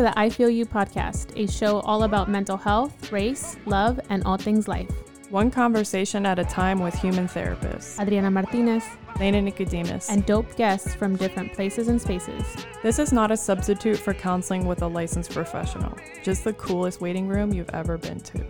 To 0.00 0.04
the 0.04 0.18
I 0.18 0.30
Feel 0.30 0.48
U 0.48 0.64
podcast, 0.64 1.36
a 1.36 1.46
show 1.46 1.80
all 1.80 2.04
about 2.04 2.30
mental 2.30 2.56
health, 2.56 3.12
race, 3.12 3.58
love, 3.66 4.00
and 4.08 4.24
all 4.24 4.38
things 4.38 4.66
life. 4.66 4.90
One 5.28 5.50
conversation 5.50 6.24
at 6.24 6.38
a 6.38 6.44
time 6.44 6.78
with 6.78 6.94
human 6.94 7.28
therapists, 7.28 8.00
Adriana 8.00 8.30
Martinez, 8.30 8.82
Lena 9.18 9.42
Nicodemus, 9.42 10.08
and 10.08 10.24
dope 10.24 10.56
guests 10.56 10.94
from 10.94 11.16
different 11.16 11.52
places 11.52 11.88
and 11.88 12.00
spaces. 12.00 12.46
This 12.82 12.98
is 12.98 13.12
not 13.12 13.30
a 13.30 13.36
substitute 13.36 13.98
for 13.98 14.14
counseling 14.14 14.64
with 14.64 14.80
a 14.80 14.86
licensed 14.86 15.32
professional, 15.32 15.94
just 16.22 16.44
the 16.44 16.54
coolest 16.54 17.02
waiting 17.02 17.28
room 17.28 17.52
you've 17.52 17.68
ever 17.74 17.98
been 17.98 18.20
to. 18.20 18.46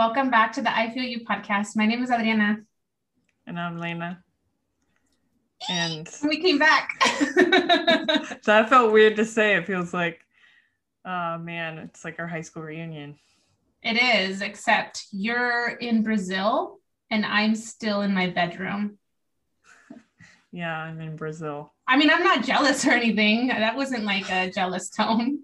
Welcome 0.00 0.30
back 0.30 0.54
to 0.54 0.62
the 0.62 0.74
I 0.74 0.88
Feel 0.88 1.02
U 1.02 1.26
podcast. 1.26 1.76
My 1.76 1.84
name 1.84 2.02
is 2.02 2.10
Adriana. 2.10 2.60
And 3.46 3.60
I'm 3.60 3.76
Lena. 3.76 4.24
And 5.68 6.08
we 6.26 6.40
came 6.40 6.58
back. 6.58 6.98
that 8.46 8.70
felt 8.70 8.94
weird 8.94 9.16
to 9.16 9.26
say. 9.26 9.56
It 9.56 9.66
feels 9.66 9.92
like, 9.92 10.20
oh 11.04 11.36
man, 11.36 11.76
it's 11.76 12.02
like 12.02 12.18
our 12.18 12.26
high 12.26 12.40
school 12.40 12.62
reunion. 12.62 13.18
It 13.82 14.02
is, 14.02 14.40
except 14.40 15.04
you're 15.12 15.68
in 15.68 16.02
Brazil 16.02 16.78
and 17.10 17.26
I'm 17.26 17.54
still 17.54 18.00
in 18.00 18.14
my 18.14 18.30
bedroom. 18.30 18.96
yeah, 20.50 20.78
I'm 20.78 20.98
in 21.02 21.14
Brazil. 21.14 21.74
I 21.86 21.98
mean, 21.98 22.08
I'm 22.08 22.24
not 22.24 22.42
jealous 22.42 22.86
or 22.86 22.92
anything. 22.92 23.48
That 23.48 23.76
wasn't 23.76 24.04
like 24.04 24.30
a 24.32 24.50
jealous 24.50 24.88
tone. 24.88 25.40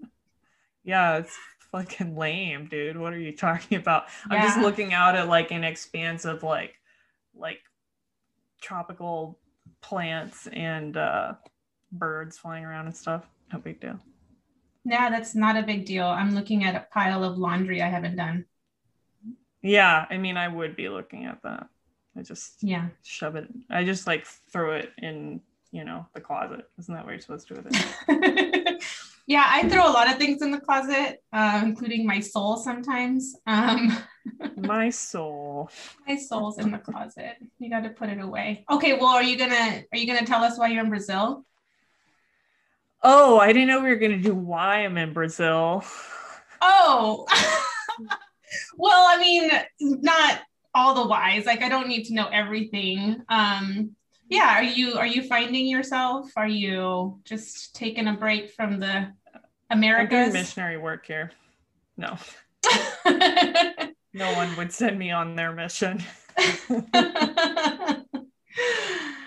Yeah, 0.83 1.17
it's 1.17 1.37
fucking 1.77 2.15
lame, 2.15 2.65
dude. 2.67 2.97
What 2.97 3.13
are 3.13 3.19
you 3.19 3.31
talking 3.35 3.77
about? 3.77 4.05
Yeah. 4.29 4.37
I'm 4.37 4.41
just 4.43 4.59
looking 4.59 4.93
out 4.93 5.15
at 5.15 5.27
like 5.27 5.51
an 5.51 5.63
expanse 5.63 6.25
of 6.25 6.43
like 6.43 6.75
like 7.35 7.59
tropical 8.61 9.39
plants 9.81 10.47
and 10.51 10.97
uh 10.97 11.33
birds 11.91 12.37
flying 12.37 12.65
around 12.65 12.87
and 12.87 12.95
stuff. 12.95 13.25
No 13.53 13.59
big 13.59 13.79
deal. 13.79 13.99
Yeah, 14.83 15.09
that's 15.09 15.35
not 15.35 15.57
a 15.57 15.63
big 15.63 15.85
deal. 15.85 16.05
I'm 16.05 16.33
looking 16.33 16.63
at 16.63 16.75
a 16.75 16.87
pile 16.91 17.23
of 17.23 17.37
laundry 17.37 17.81
I 17.81 17.89
haven't 17.89 18.15
done. 18.15 18.45
Yeah, 19.61 20.05
I 20.09 20.17
mean 20.17 20.37
I 20.37 20.47
would 20.47 20.75
be 20.75 20.89
looking 20.89 21.25
at 21.25 21.41
that. 21.43 21.67
I 22.17 22.21
just 22.23 22.63
Yeah. 22.63 22.87
shove 23.03 23.35
it. 23.35 23.47
I 23.69 23.83
just 23.83 24.07
like 24.07 24.25
throw 24.51 24.73
it 24.73 24.91
in, 24.97 25.41
you 25.71 25.83
know, 25.83 26.07
the 26.13 26.21
closet. 26.21 26.67
Isn't 26.79 26.93
that 26.95 27.03
what 27.05 27.11
you're 27.11 27.19
supposed 27.19 27.47
to 27.49 27.55
do 27.55 27.61
with 27.61 27.75
it? 28.09 28.63
yeah, 29.27 29.45
I 29.45 29.67
throw 29.67 29.85
a 29.85 29.91
lot 29.91 30.09
of 30.09 30.17
things 30.17 30.41
in 30.41 30.51
the 30.51 30.59
closet, 30.59 31.21
uh, 31.33 31.61
including 31.63 32.05
my 32.07 32.21
soul 32.21 32.55
sometimes. 32.55 33.35
Um, 33.45 33.95
My 34.57 34.89
soul. 34.89 35.69
my 36.05 36.17
soul's 36.17 36.59
in 36.59 36.71
the 36.71 36.77
closet. 36.79 37.35
You 37.59 37.69
got 37.69 37.83
to 37.83 37.89
put 37.89 38.09
it 38.09 38.19
away. 38.19 38.65
Okay, 38.69 38.93
well, 38.93 39.07
are 39.07 39.23
you 39.23 39.37
gonna 39.37 39.83
are 39.91 39.97
you 39.97 40.05
gonna 40.05 40.25
tell 40.25 40.43
us 40.43 40.57
why 40.57 40.67
you're 40.67 40.83
in 40.83 40.89
Brazil? 40.89 41.45
Oh, 43.03 43.39
I 43.39 43.53
didn't 43.53 43.69
know 43.69 43.81
we 43.81 43.89
were 43.89 43.95
gonna 43.95 44.17
do 44.17 44.35
why 44.35 44.79
I'm 44.79 44.97
in 44.97 45.13
Brazil. 45.13 45.83
Oh, 46.61 47.25
well, 48.77 49.05
I 49.07 49.17
mean, 49.19 49.49
not 49.79 50.41
all 50.75 50.93
the 50.93 51.07
whys. 51.07 51.45
Like, 51.45 51.61
I 51.61 51.69
don't 51.69 51.87
need 51.87 52.03
to 52.05 52.13
know 52.13 52.27
everything. 52.27 53.21
Um, 53.29 53.95
yeah, 54.29 54.57
are 54.57 54.63
you 54.63 54.95
are 54.97 55.07
you 55.07 55.23
finding 55.23 55.67
yourself? 55.67 56.29
Are 56.35 56.47
you 56.47 57.21
just 57.23 57.75
taking 57.75 58.07
a 58.07 58.13
break 58.13 58.51
from 58.51 58.79
the 58.79 59.13
Americas? 59.69 60.33
missionary 60.33 60.77
work 60.77 61.05
here. 61.05 61.31
No, 61.97 62.17
no 64.13 64.33
one 64.33 64.55
would 64.55 64.71
send 64.71 64.97
me 64.97 65.11
on 65.11 65.35
their 65.35 65.51
mission. 65.51 66.03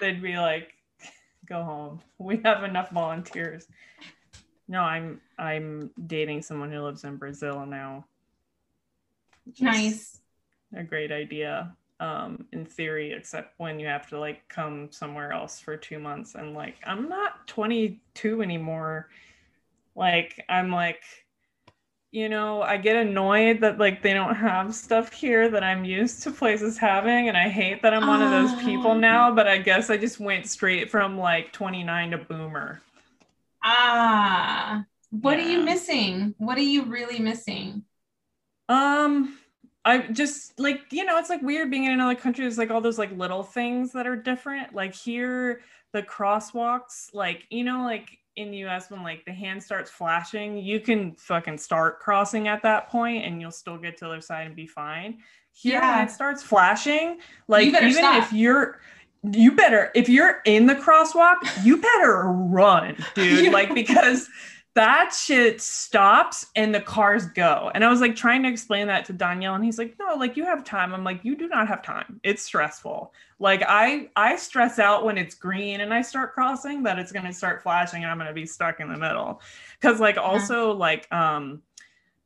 They'd 0.00 0.22
be 0.22 0.36
like, 0.36 0.72
"Go 1.46 1.62
home. 1.62 2.00
We 2.18 2.40
have 2.44 2.64
enough 2.64 2.90
volunteers." 2.90 3.66
No, 4.68 4.82
I'm 4.82 5.20
I'm 5.36 5.90
dating 6.06 6.42
someone 6.42 6.70
who 6.70 6.80
lives 6.80 7.02
in 7.02 7.16
Brazil 7.16 7.66
now. 7.66 8.04
nice. 9.58 10.20
A 10.76 10.84
great 10.84 11.10
idea. 11.10 11.74
Um, 11.98 12.46
in 12.52 12.64
theory, 12.64 13.12
except 13.12 13.58
when 13.58 13.78
you 13.80 13.86
have 13.88 14.08
to 14.08 14.18
like 14.18 14.48
come 14.48 14.88
somewhere 14.90 15.32
else 15.32 15.58
for 15.58 15.76
two 15.76 15.98
months 15.98 16.34
and 16.36 16.54
like 16.54 16.76
I'm 16.86 17.08
not 17.08 17.46
22 17.48 18.42
anymore. 18.42 19.08
Like 19.94 20.44
I'm 20.48 20.70
like, 20.72 21.02
you 22.12 22.28
know, 22.28 22.62
I 22.62 22.76
get 22.76 22.96
annoyed 22.96 23.60
that 23.60 23.78
like 23.78 24.02
they 24.02 24.14
don't 24.14 24.34
have 24.34 24.74
stuff 24.74 25.12
here 25.12 25.48
that 25.50 25.62
I'm 25.62 25.84
used 25.84 26.22
to 26.24 26.30
places 26.30 26.76
having, 26.78 27.28
and 27.28 27.36
I 27.36 27.48
hate 27.48 27.82
that 27.82 27.94
I'm 27.94 28.06
one 28.06 28.22
of 28.22 28.30
those 28.30 28.54
people 28.64 28.92
Oh. 28.92 28.98
now. 28.98 29.34
But 29.34 29.46
I 29.48 29.58
guess 29.58 29.90
I 29.90 29.96
just 29.96 30.18
went 30.20 30.46
straight 30.48 30.90
from 30.90 31.18
like 31.18 31.52
29 31.52 32.10
to 32.12 32.18
boomer. 32.18 32.80
Ah, 33.62 34.84
what 35.10 35.38
are 35.38 35.48
you 35.48 35.62
missing? 35.62 36.34
What 36.38 36.56
are 36.58 36.62
you 36.62 36.84
really 36.84 37.18
missing? 37.18 37.84
Um, 38.68 39.38
I 39.84 39.98
just 39.98 40.58
like 40.58 40.80
you 40.92 41.04
know, 41.04 41.18
it's 41.18 41.30
like 41.30 41.42
weird 41.42 41.70
being 41.70 41.84
in 41.84 41.92
another 41.92 42.14
country. 42.14 42.42
There's 42.44 42.58
like 42.58 42.70
all 42.70 42.80
those 42.80 42.98
like 42.98 43.12
little 43.16 43.42
things 43.42 43.92
that 43.92 44.06
are 44.06 44.16
different. 44.16 44.74
Like 44.74 44.94
here, 44.94 45.60
the 45.92 46.02
crosswalks, 46.02 47.12
like 47.14 47.46
you 47.50 47.64
know, 47.64 47.82
like 47.84 48.18
in 48.40 48.50
the 48.50 48.58
US 48.66 48.90
when 48.90 49.02
like 49.02 49.24
the 49.24 49.32
hand 49.32 49.62
starts 49.62 49.90
flashing, 49.90 50.58
you 50.58 50.80
can 50.80 51.14
fucking 51.16 51.58
start 51.58 52.00
crossing 52.00 52.48
at 52.48 52.62
that 52.62 52.88
point 52.88 53.24
and 53.24 53.40
you'll 53.40 53.50
still 53.50 53.76
get 53.78 53.96
to 53.98 54.04
the 54.04 54.10
other 54.12 54.20
side 54.20 54.46
and 54.46 54.56
be 54.56 54.66
fine. 54.66 55.18
Here 55.52 55.74
Yeah. 55.80 55.96
when 55.98 56.06
it 56.08 56.10
starts 56.10 56.42
flashing, 56.42 57.18
like 57.48 57.66
even 57.66 57.92
stop. 57.92 58.22
if 58.22 58.32
you're 58.32 58.80
you 59.22 59.52
better 59.52 59.90
if 59.94 60.08
you're 60.08 60.40
in 60.46 60.66
the 60.66 60.74
crosswalk, 60.74 61.36
you 61.64 61.76
better 61.76 62.22
run, 62.24 62.96
dude. 63.14 63.52
Like 63.52 63.74
because 63.74 64.28
that 64.75 65.12
shit 65.12 65.60
stops 65.60 66.47
and 66.54 66.75
the 66.75 66.81
cars 66.81 67.26
go. 67.26 67.70
And 67.75 67.84
I 67.84 67.91
was 67.91 68.00
like 68.00 68.14
trying 68.14 68.42
to 68.44 68.48
explain 68.48 68.86
that 68.86 69.04
to 69.06 69.12
Danielle, 69.12 69.54
and 69.54 69.64
he's 69.64 69.78
like, 69.78 69.97
no, 69.98 70.14
like 70.14 70.36
you 70.36 70.44
have 70.44 70.64
time. 70.64 70.94
I'm 70.94 71.03
like, 71.03 71.25
you 71.25 71.36
do 71.36 71.48
not 71.48 71.66
have 71.66 71.82
time. 71.82 72.20
It's 72.22 72.42
stressful. 72.42 73.12
Like 73.41 73.62
I 73.66 74.10
I 74.14 74.36
stress 74.36 74.78
out 74.78 75.04
when 75.04 75.19
it's 75.19 75.34
green 75.34 75.80
and 75.80 75.92
I 75.92 76.03
start 76.03 76.34
crossing 76.34 76.82
that 76.84 76.98
it's 76.98 77.10
gonna 77.10 77.32
start 77.32 77.62
flashing 77.62 78.03
and 78.03 78.12
I'm 78.12 78.19
gonna 78.19 78.32
be 78.32 78.47
stuck 78.47 78.80
in 78.80 78.88
the 78.88 78.98
middle. 78.98 79.41
Cause 79.80 79.98
like 79.98 80.19
also 80.19 80.72
like 80.72 81.10
um 81.12 81.62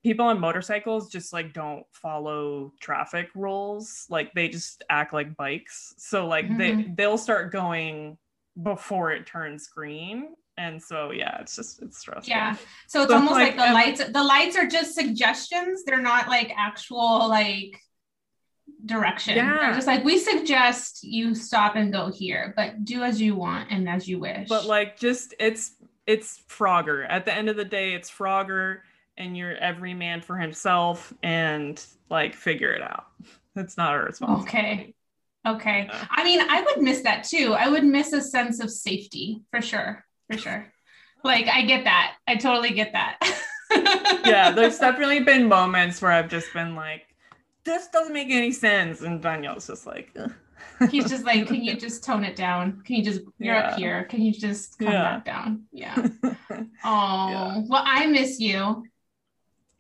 people 0.03 0.27
on 0.27 0.39
motorcycles 0.39 1.09
just 1.09 1.33
like 1.33 1.55
don't 1.55 1.87
follow 1.93 2.73
traffic 2.79 3.31
rules. 3.35 4.07
Like 4.11 4.35
they 4.35 4.49
just 4.49 4.83
act 4.91 5.15
like 5.15 5.35
bikes. 5.37 5.95
So 5.97 6.27
like 6.27 6.59
they 6.59 6.93
they'll 6.95 7.17
start 7.17 7.53
going 7.53 8.19
before 8.63 9.13
it 9.13 9.27
turns 9.27 9.67
green. 9.67 10.35
And 10.57 10.81
so 10.83 11.11
yeah, 11.11 11.39
it's 11.41 11.57
just 11.57 11.83
it's 11.83 11.99
stressful. 11.99 12.31
Yeah. 12.31 12.57
So 12.87 13.03
it's 13.03 13.11
So, 13.11 13.17
almost 13.17 13.33
like, 13.33 13.57
like, 13.57 13.57
the 13.57 13.67
um, 13.69 13.75
lights 13.75 14.05
the 14.05 14.23
lights 14.23 14.57
are 14.57 14.67
just 14.69 14.95
suggestions. 14.95 15.85
They're 15.85 16.01
not 16.01 16.29
like 16.29 16.53
actual 16.57 17.29
like 17.29 17.77
direction. 18.85 19.35
They're 19.35 19.45
Yeah. 19.45 19.75
just 19.75 19.87
like 19.87 20.05
we 20.05 20.19
suggest 20.19 21.03
you 21.03 21.35
stop 21.35 21.77
and 21.77 21.93
go 21.93 22.11
here, 22.11 22.53
but 22.57 22.85
do 22.85 23.03
as 23.03 23.21
you 23.21 23.35
want 23.35 23.71
and 23.71 23.89
as 23.89 24.07
you 24.09 24.19
wish. 24.19 24.49
but 24.49 24.67
like 24.67 24.99
just 24.99 25.35
it's 25.39 25.73
it's 26.07 26.41
frogger 26.49 27.07
at 27.09 27.25
the 27.25 27.35
end 27.35 27.49
of 27.49 27.57
the 27.57 27.65
day 27.65 27.95
it's 27.95 28.11
frogger 28.11 28.81
and 29.17 29.37
you're 29.37 29.57
every 29.57 29.95
man 29.95 30.21
for 30.21 30.37
himself 30.37 31.15
and 31.23 31.83
like 32.11 32.35
figure 32.35 32.73
it 32.73 32.83
out 32.83 33.07
it's 33.57 33.77
not 33.79 33.93
our 33.93 34.05
responsibility 34.05 34.51
Okay. 34.57 34.95
Okay. 35.47 35.91
I 36.11 36.25
mean, 36.25 36.41
I 36.41 36.63
would 36.63 36.81
miss 36.83 37.03
that 37.03 37.25
too. 37.25 37.53
I 37.53 37.69
would 37.69 37.85
miss 37.85 38.15
a 38.15 38.23
sense 38.23 38.61
of 38.61 38.71
safety 38.71 39.43
for 39.51 39.61
sure. 39.61 40.03
For 40.31 40.39
sure. 40.39 40.67
Like, 41.23 41.47
I 41.49 41.63
get 41.63 41.85
that. 41.85 42.15
I 42.27 42.37
totally 42.37 42.71
get 42.71 42.93
that. 42.93 43.19
yeah 44.27 44.51
there's 44.53 44.79
definitely 44.79 45.21
been 45.21 45.49
moments 45.49 46.01
where 46.01 46.13
i've 46.13 46.29
just 46.29 46.53
been 46.53 46.77
like 46.77 47.03
this 47.65 47.89
doesn't 47.89 48.13
make 48.13 48.29
any 48.31 48.53
sense 48.53 49.01
and 49.01 49.21
Daniel's 49.23 49.67
just 49.67 49.87
like 49.87 50.11
"Ugh." 50.17 50.31
He's 50.91 51.09
just 51.09 51.25
like, 51.25 51.47
can 51.49 51.65
you 51.65 51.75
just 51.87 52.05
tone 52.05 52.25
it 52.25 52.37
down? 52.37 52.83
Can 52.85 52.97
you 52.97 53.03
just, 53.05 53.23
you're 53.39 53.57
up 53.57 53.75
here. 53.79 54.05
Can 54.05 54.21
you 54.23 54.33
just 54.33 54.79
come 54.79 54.93
Yeah. 54.93 55.03
back 55.17 55.25
down? 55.25 55.65
Yeah. 55.73 55.95
Oh, 56.85 57.65
well, 57.69 57.83
I 57.85 58.07
miss 58.07 58.39
you. 58.39 58.85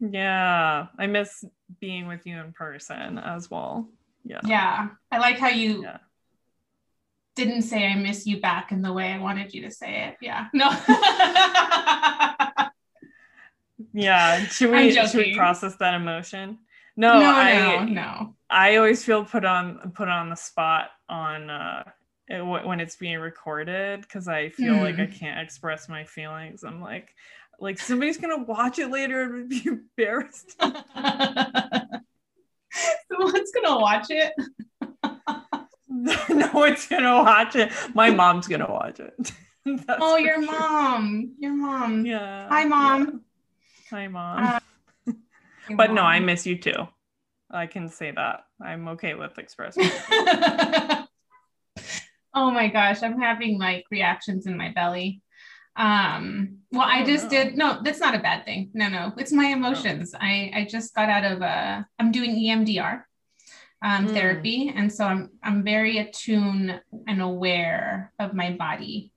yeah 0.00 0.86
i 0.98 1.06
miss 1.06 1.44
being 1.80 2.06
with 2.08 2.26
you 2.26 2.38
in 2.40 2.52
person 2.52 3.18
as 3.18 3.50
well 3.50 3.88
yeah 4.24 4.40
Yeah. 4.44 4.88
I 5.12 5.18
like 5.18 5.38
how 5.38 5.48
you 5.48 5.82
Yeah. 5.82 5.98
Didn't 7.36 7.62
say 7.62 7.86
I 7.86 7.94
miss 7.96 8.26
you 8.26 8.40
back 8.40 8.72
in 8.72 8.82
the 8.82 8.92
way 8.92 9.12
I 9.12 9.18
wanted 9.18 9.52
you 9.52 9.62
to 9.62 9.70
say 9.70 10.08
it. 10.08 10.16
Yeah. 10.20 10.46
No. 10.52 10.70
yeah 13.92 14.44
should 14.46 14.70
we 14.70 14.92
should 14.92 15.14
we 15.14 15.34
process 15.34 15.76
that 15.76 15.94
emotion 15.94 16.58
no, 16.96 17.18
no, 17.18 17.26
i 17.26 17.54
no, 17.54 17.84
no. 17.84 18.34
I 18.48 18.76
always 18.76 19.04
feel 19.04 19.24
put 19.24 19.44
on 19.44 19.92
put 19.96 20.08
on 20.08 20.30
the 20.30 20.36
spot 20.36 20.90
on 21.08 21.50
uh 21.50 21.82
it, 22.28 22.40
when 22.40 22.78
it's 22.80 22.96
being 22.96 23.18
recorded 23.18 24.00
because 24.02 24.28
I 24.28 24.48
feel 24.50 24.76
like 24.76 24.98
I 24.98 25.06
Mm. 25.06 25.18
can't 25.18 25.40
express 25.40 25.88
my 25.88 26.04
feelings. 26.04 26.62
I'm 26.64 26.80
like, 26.80 27.14
like 27.60 27.78
somebody's 27.78 28.16
gonna 28.16 28.44
watch 28.44 28.78
it 28.78 28.90
later 28.90 29.22
and 29.22 29.34
would 29.34 29.48
be 29.48 29.62
embarrassed. 29.66 30.56
Someone's 30.60 30.80
gonna 33.52 33.78
watch 33.78 34.06
it. 34.10 34.32
no 36.28 36.50
one's 36.52 36.86
gonna 36.86 37.22
watch 37.22 37.54
it. 37.54 37.70
My 37.94 38.10
mom's 38.10 38.48
gonna 38.48 38.70
watch 38.70 39.00
it. 39.00 39.14
Oh, 39.88 40.18
your 40.18 40.42
sure. 40.42 40.52
mom. 40.52 41.36
Your 41.38 41.54
mom. 41.54 42.04
Yeah. 42.04 42.48
Hi, 42.50 42.66
mom. 42.66 43.22
Yeah. 43.90 43.96
Hi, 43.96 44.08
mom. 44.08 44.44
Uh, 44.44 44.60
but 45.70 45.86
mom. 45.88 45.94
no, 45.94 46.02
I 46.02 46.20
miss 46.20 46.44
you 46.44 46.58
too. 46.58 46.86
I 47.50 47.66
can 47.66 47.88
say 47.88 48.10
that. 48.10 48.44
I'm 48.60 48.88
okay 48.88 49.14
with 49.14 49.38
expressing. 49.38 49.88
oh 52.34 52.50
my 52.50 52.68
gosh, 52.68 53.02
I'm 53.02 53.18
having 53.18 53.58
like 53.58 53.86
reactions 53.90 54.44
in 54.44 54.58
my 54.58 54.68
belly. 54.68 55.22
Um, 55.76 56.58
well, 56.70 56.86
I 56.86 57.00
oh, 57.00 57.06
just 57.06 57.24
no. 57.24 57.30
did 57.30 57.56
no, 57.56 57.80
that's 57.82 58.00
not 58.00 58.14
a 58.14 58.18
bad 58.18 58.44
thing. 58.44 58.70
No, 58.74 58.88
no, 58.88 59.14
it's 59.16 59.32
my 59.32 59.46
emotions. 59.46 60.14
I 60.14 60.52
I 60.54 60.66
just 60.70 60.94
got 60.94 61.08
out 61.08 61.24
of 61.24 61.40
a 61.40 61.86
I'm 61.98 62.12
doing 62.12 62.36
EMDR 62.36 63.04
um, 63.84 64.08
mm. 64.08 64.14
therapy. 64.14 64.72
And 64.74 64.92
so 64.92 65.04
I'm 65.04 65.30
I'm 65.42 65.62
very 65.62 65.98
attuned 65.98 66.80
and 67.06 67.22
aware 67.22 68.12
of 68.18 68.34
my 68.34 68.52
body 68.52 69.12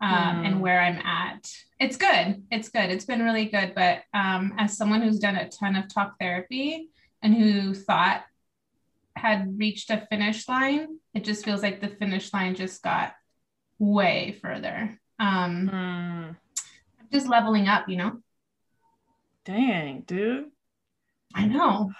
um, 0.00 0.10
mm. 0.10 0.46
and 0.46 0.60
where 0.60 0.80
I'm 0.80 0.98
at. 0.98 1.48
It's 1.78 1.96
good. 1.96 2.42
It's 2.50 2.68
good. 2.68 2.90
It's 2.90 3.06
been 3.06 3.22
really 3.22 3.46
good. 3.46 3.72
But 3.74 4.02
um, 4.12 4.52
as 4.58 4.76
someone 4.76 5.00
who's 5.00 5.20
done 5.20 5.36
a 5.36 5.48
ton 5.48 5.76
of 5.76 5.88
talk 5.88 6.16
therapy 6.20 6.90
and 7.22 7.34
who 7.34 7.72
thought 7.72 8.24
had 9.16 9.58
reached 9.58 9.90
a 9.90 10.06
finish 10.10 10.48
line, 10.48 10.98
it 11.14 11.24
just 11.24 11.44
feels 11.44 11.62
like 11.62 11.80
the 11.80 11.88
finish 11.88 12.32
line 12.34 12.56
just 12.56 12.82
got 12.82 13.14
way 13.78 14.36
further. 14.42 14.98
Um, 15.20 15.70
mm. 15.72 16.36
Just 17.12 17.28
leveling 17.28 17.68
up, 17.68 17.88
you 17.88 17.96
know? 17.96 18.18
Dang, 19.44 20.00
dude. 20.00 20.50
I 21.32 21.46
know. 21.46 21.92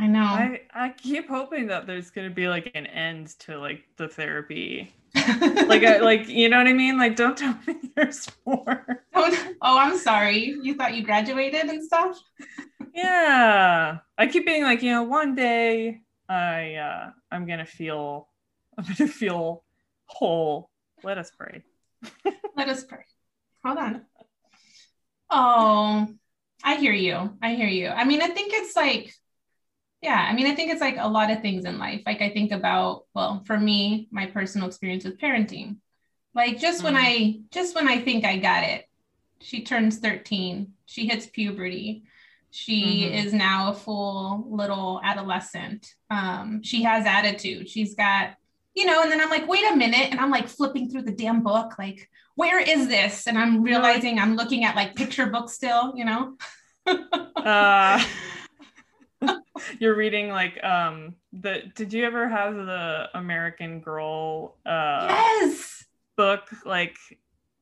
I 0.00 0.06
know. 0.06 0.22
I, 0.22 0.60
I 0.72 0.88
keep 0.90 1.28
hoping 1.28 1.66
that 1.68 1.86
there's 1.86 2.10
gonna 2.10 2.30
be 2.30 2.48
like 2.48 2.70
an 2.74 2.86
end 2.86 3.38
to 3.40 3.58
like 3.58 3.82
the 3.96 4.08
therapy. 4.08 4.94
like 5.14 5.82
I, 5.82 5.98
like 5.98 6.28
you 6.28 6.48
know 6.48 6.58
what 6.58 6.68
I 6.68 6.72
mean? 6.72 6.98
Like 6.98 7.16
don't 7.16 7.36
tell 7.36 7.58
me 7.66 7.76
there's 7.96 8.28
more. 8.46 9.04
Oh, 9.14 9.54
oh, 9.60 9.78
I'm 9.78 9.98
sorry. 9.98 10.56
You 10.62 10.74
thought 10.74 10.94
you 10.94 11.02
graduated 11.02 11.64
and 11.64 11.82
stuff? 11.82 12.20
yeah. 12.94 13.98
I 14.16 14.26
keep 14.28 14.46
being 14.46 14.62
like, 14.62 14.82
you 14.82 14.92
know, 14.92 15.02
one 15.02 15.34
day 15.34 16.02
I 16.28 16.74
uh 16.74 17.10
I'm 17.32 17.46
gonna 17.46 17.66
feel 17.66 18.28
I'm 18.78 18.84
gonna 18.84 19.10
feel 19.10 19.64
whole. 20.06 20.70
Let 21.02 21.18
us 21.18 21.32
pray. 21.36 21.64
Let 22.56 22.68
us 22.68 22.84
pray. 22.84 23.04
Hold 23.64 23.78
on. 23.78 24.02
Oh, 25.30 26.06
I 26.62 26.76
hear 26.76 26.92
you. 26.92 27.36
I 27.42 27.54
hear 27.54 27.68
you. 27.68 27.88
I 27.88 28.04
mean, 28.04 28.22
I 28.22 28.28
think 28.28 28.52
it's 28.54 28.76
like 28.76 29.12
yeah, 30.00 30.26
I 30.28 30.32
mean, 30.34 30.46
I 30.46 30.54
think 30.54 30.70
it's 30.70 30.80
like 30.80 30.96
a 30.98 31.08
lot 31.08 31.30
of 31.30 31.42
things 31.42 31.64
in 31.64 31.78
life. 31.78 32.02
Like 32.06 32.22
I 32.22 32.30
think 32.30 32.52
about, 32.52 33.04
well, 33.14 33.42
for 33.46 33.58
me, 33.58 34.08
my 34.10 34.26
personal 34.26 34.68
experience 34.68 35.04
with 35.04 35.18
parenting. 35.18 35.76
Like 36.34 36.60
just 36.60 36.82
mm. 36.82 36.84
when 36.84 36.96
I 36.96 37.40
just 37.50 37.74
when 37.74 37.88
I 37.88 38.00
think 38.00 38.24
I 38.24 38.38
got 38.38 38.62
it, 38.62 38.88
she 39.40 39.64
turns 39.64 39.98
13, 39.98 40.72
she 40.86 41.06
hits 41.06 41.26
puberty. 41.26 42.04
She 42.50 43.04
mm-hmm. 43.04 43.26
is 43.26 43.32
now 43.32 43.72
a 43.72 43.74
full 43.74 44.46
little 44.48 45.00
adolescent. 45.04 45.94
Um, 46.10 46.62
she 46.62 46.82
has 46.84 47.04
attitude. 47.04 47.68
She's 47.68 47.94
got, 47.94 48.36
you 48.74 48.86
know, 48.86 49.02
and 49.02 49.10
then 49.10 49.20
I'm 49.20 49.28
like, 49.28 49.48
wait 49.48 49.70
a 49.70 49.76
minute. 49.76 50.10
And 50.10 50.20
I'm 50.20 50.30
like 50.30 50.48
flipping 50.48 50.88
through 50.88 51.02
the 51.02 51.12
damn 51.12 51.42
book, 51.42 51.78
like, 51.78 52.08
where 52.36 52.60
is 52.60 52.88
this? 52.88 53.26
And 53.26 53.36
I'm 53.36 53.62
realizing 53.62 54.18
I'm 54.18 54.36
looking 54.36 54.64
at 54.64 54.76
like 54.76 54.94
picture 54.94 55.26
books 55.26 55.54
still, 55.54 55.92
you 55.96 56.04
know. 56.04 56.36
uh 57.36 58.02
You're 59.80 59.96
reading 59.96 60.28
like 60.28 60.62
um 60.62 61.14
the 61.32 61.62
did 61.74 61.92
you 61.92 62.04
ever 62.04 62.28
have 62.28 62.54
the 62.54 63.08
American 63.14 63.80
Girl 63.80 64.56
uh 64.64 65.06
yes 65.08 65.84
book 66.16 66.48
like 66.64 66.96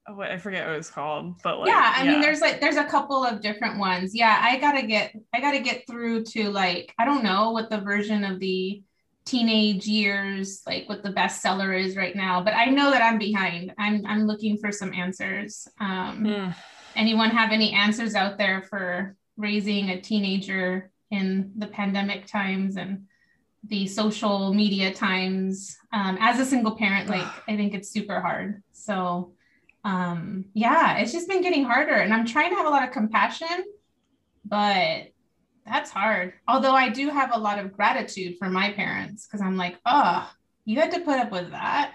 what 0.08 0.30
I 0.30 0.38
forget 0.38 0.66
what 0.66 0.74
it 0.74 0.78
was 0.78 0.90
called, 0.90 1.42
but 1.42 1.58
like 1.58 1.68
yeah, 1.68 1.94
I 1.96 2.04
yeah. 2.04 2.12
mean 2.12 2.20
there's 2.20 2.40
like 2.40 2.60
there's 2.60 2.76
a 2.76 2.84
couple 2.84 3.24
of 3.24 3.40
different 3.40 3.78
ones. 3.78 4.14
Yeah, 4.14 4.38
I 4.40 4.58
gotta 4.58 4.86
get 4.86 5.14
I 5.34 5.40
gotta 5.40 5.58
get 5.58 5.86
through 5.86 6.24
to 6.24 6.50
like 6.50 6.94
I 6.98 7.04
don't 7.04 7.24
know 7.24 7.50
what 7.50 7.70
the 7.70 7.80
version 7.80 8.24
of 8.24 8.38
the 8.38 8.82
teenage 9.24 9.86
years 9.86 10.62
like 10.66 10.88
what 10.88 11.02
the 11.02 11.12
bestseller 11.12 11.78
is 11.78 11.96
right 11.96 12.14
now, 12.14 12.42
but 12.42 12.54
I 12.54 12.66
know 12.66 12.90
that 12.90 13.02
I'm 13.02 13.18
behind. 13.18 13.72
I'm 13.78 14.04
I'm 14.06 14.26
looking 14.26 14.56
for 14.58 14.70
some 14.70 14.92
answers. 14.92 15.66
Um 15.80 16.24
mm. 16.24 16.54
anyone 16.94 17.30
have 17.30 17.50
any 17.50 17.72
answers 17.72 18.14
out 18.14 18.38
there 18.38 18.62
for 18.62 19.16
raising 19.36 19.90
a 19.90 20.00
teenager 20.00 20.90
in 21.10 21.52
the 21.56 21.66
pandemic 21.66 22.26
times 22.26 22.76
and 22.76 23.06
the 23.64 23.86
social 23.86 24.52
media 24.52 24.92
times. 24.92 25.76
Um, 25.92 26.18
as 26.20 26.38
a 26.40 26.44
single 26.44 26.76
parent, 26.76 27.08
like 27.08 27.26
I 27.48 27.56
think 27.56 27.74
it's 27.74 27.90
super 27.90 28.20
hard. 28.20 28.62
So 28.72 29.32
um, 29.84 30.46
yeah, 30.52 30.98
it's 30.98 31.12
just 31.12 31.28
been 31.28 31.42
getting 31.42 31.64
harder, 31.64 31.94
and 31.94 32.12
I'm 32.12 32.26
trying 32.26 32.50
to 32.50 32.56
have 32.56 32.66
a 32.66 32.70
lot 32.70 32.82
of 32.82 32.90
compassion, 32.90 33.64
but 34.44 35.12
that's 35.64 35.90
hard. 35.90 36.32
Although 36.48 36.74
I 36.74 36.88
do 36.88 37.08
have 37.08 37.30
a 37.32 37.38
lot 37.38 37.58
of 37.58 37.72
gratitude 37.72 38.36
for 38.38 38.48
my 38.48 38.72
parents 38.72 39.26
because 39.26 39.40
I'm 39.40 39.56
like, 39.56 39.78
oh, 39.86 40.28
you 40.64 40.80
had 40.80 40.90
to 40.92 41.00
put 41.00 41.18
up 41.18 41.30
with 41.30 41.50
that. 41.52 41.92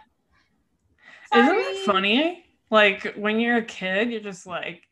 Sorry. 1.33 1.43
Isn't 1.43 1.57
it 1.57 1.85
funny? 1.85 2.45
Like 2.69 3.13
when 3.15 3.39
you're 3.39 3.57
a 3.57 3.65
kid, 3.65 4.11
you're 4.11 4.21
just 4.21 4.47
like, 4.47 4.83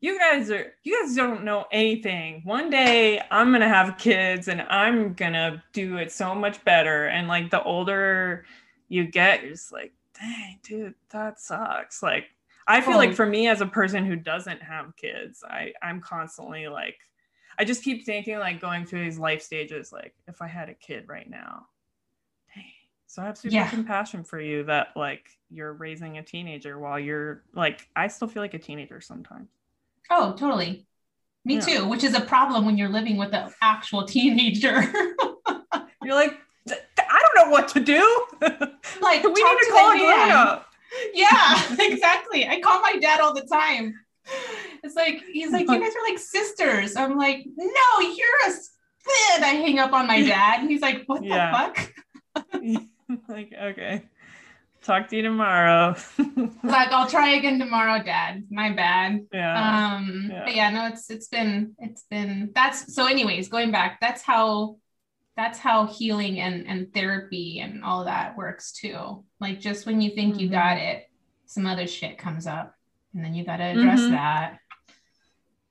you 0.00 0.18
guys 0.18 0.50
are 0.50 0.74
you 0.82 1.02
guys 1.02 1.14
don't 1.14 1.44
know 1.44 1.66
anything. 1.72 2.42
One 2.44 2.70
day 2.70 3.20
i'm 3.30 3.52
gonna 3.52 3.68
have 3.68 3.98
kids 3.98 4.48
and 4.48 4.62
i'm 4.62 5.14
gonna 5.14 5.62
do 5.72 5.96
it 5.96 6.12
so 6.12 6.34
much 6.34 6.62
better. 6.64 7.06
And 7.06 7.28
like 7.28 7.50
the 7.50 7.62
older 7.62 8.44
you 8.88 9.06
get 9.06 9.42
you're 9.42 9.52
just 9.52 9.72
like 9.72 9.92
dang 10.18 10.58
dude 10.62 10.94
that 11.10 11.40
sucks. 11.40 12.02
Like 12.02 12.26
i 12.66 12.80
feel 12.80 12.94
oh. 12.94 12.98
like 12.98 13.14
for 13.14 13.26
me 13.26 13.48
as 13.48 13.60
a 13.60 13.66
person 13.66 14.04
who 14.04 14.16
doesn't 14.16 14.62
have 14.62 14.96
kids 14.96 15.44
i 15.48 15.72
i'm 15.82 16.00
constantly 16.00 16.66
like 16.66 16.98
i 17.58 17.64
just 17.64 17.84
keep 17.84 18.06
thinking 18.06 18.38
like 18.38 18.60
going 18.60 18.86
through 18.86 19.04
these 19.04 19.18
life 19.18 19.42
stages 19.42 19.92
like 19.92 20.14
if 20.28 20.40
i 20.40 20.46
had 20.46 20.68
a 20.68 20.74
kid 20.74 21.04
right 21.06 21.28
now. 21.28 21.66
Dang. 22.54 22.64
So 23.06 23.22
i 23.22 23.26
have 23.26 23.38
super 23.38 23.54
yeah. 23.54 23.68
compassion 23.68 24.24
for 24.24 24.40
you 24.40 24.64
that 24.64 24.88
like 24.96 25.28
you're 25.50 25.74
raising 25.74 26.18
a 26.18 26.22
teenager 26.22 26.78
while 26.78 26.98
you're 26.98 27.44
like 27.54 27.88
i 27.96 28.06
still 28.08 28.28
feel 28.28 28.42
like 28.42 28.54
a 28.54 28.58
teenager 28.58 29.00
sometimes 29.00 29.48
Oh, 30.10 30.32
totally. 30.32 30.86
Me 31.44 31.56
yeah. 31.56 31.60
too, 31.60 31.88
which 31.88 32.04
is 32.04 32.14
a 32.14 32.20
problem 32.20 32.64
when 32.64 32.78
you're 32.78 32.88
living 32.88 33.16
with 33.16 33.34
an 33.34 33.52
actual 33.60 34.04
teenager. 34.06 34.80
you're 36.02 36.14
like, 36.14 36.38
I 36.68 37.20
don't 37.20 37.46
know 37.46 37.50
what 37.50 37.68
to 37.68 37.80
do. 37.80 38.26
Like, 39.00 39.22
we 39.22 39.30
need 39.30 39.58
to, 39.58 39.64
to 39.66 39.70
call 39.72 39.92
a 39.92 39.98
grown 39.98 40.30
up. 40.30 40.66
Yeah, 41.14 41.76
exactly. 41.80 42.46
I 42.46 42.60
call 42.60 42.80
my 42.80 42.96
dad 42.96 43.20
all 43.20 43.34
the 43.34 43.42
time. 43.42 43.94
It's 44.82 44.94
like 44.94 45.22
he's 45.30 45.50
like, 45.50 45.68
you 45.68 45.80
guys 45.80 45.92
are 45.94 46.08
like 46.08 46.18
sisters. 46.18 46.96
I'm 46.96 47.16
like, 47.16 47.44
no, 47.56 48.00
you're 48.00 48.48
a 48.48 48.50
spin. 48.50 49.42
I 49.42 49.58
hang 49.60 49.78
up 49.78 49.92
on 49.92 50.06
my 50.06 50.22
dad. 50.22 50.60
And 50.60 50.70
he's 50.70 50.80
like, 50.80 51.04
what 51.06 51.24
yeah. 51.24 51.72
the 51.74 52.42
fuck? 52.42 52.48
like, 53.28 53.52
okay. 53.60 54.02
Talk 54.84 55.08
to 55.08 55.16
you 55.16 55.22
tomorrow. 55.22 55.96
like 56.62 56.92
I'll 56.92 57.08
try 57.08 57.30
again 57.30 57.58
tomorrow, 57.58 58.02
Dad. 58.02 58.44
My 58.50 58.70
bad. 58.70 59.26
Yeah. 59.32 59.96
Um. 59.96 60.28
Yeah. 60.30 60.42
But 60.44 60.54
yeah, 60.54 60.70
no, 60.70 60.86
it's 60.88 61.10
it's 61.10 61.28
been 61.28 61.74
it's 61.78 62.04
been 62.10 62.50
that's 62.54 62.94
so. 62.94 63.06
Anyways, 63.06 63.48
going 63.48 63.70
back, 63.70 63.98
that's 64.02 64.20
how 64.20 64.76
that's 65.38 65.58
how 65.58 65.86
healing 65.86 66.38
and 66.38 66.66
and 66.68 66.92
therapy 66.92 67.60
and 67.60 67.82
all 67.82 68.04
that 68.04 68.36
works 68.36 68.72
too. 68.72 69.24
Like 69.40 69.58
just 69.58 69.86
when 69.86 70.02
you 70.02 70.14
think 70.14 70.34
mm-hmm. 70.34 70.40
you 70.40 70.48
got 70.50 70.76
it, 70.76 71.04
some 71.46 71.66
other 71.66 71.86
shit 71.86 72.18
comes 72.18 72.46
up, 72.46 72.74
and 73.14 73.24
then 73.24 73.34
you 73.34 73.42
got 73.42 73.56
to 73.56 73.64
address 73.64 74.00
mm-hmm. 74.00 74.12
that. 74.12 74.58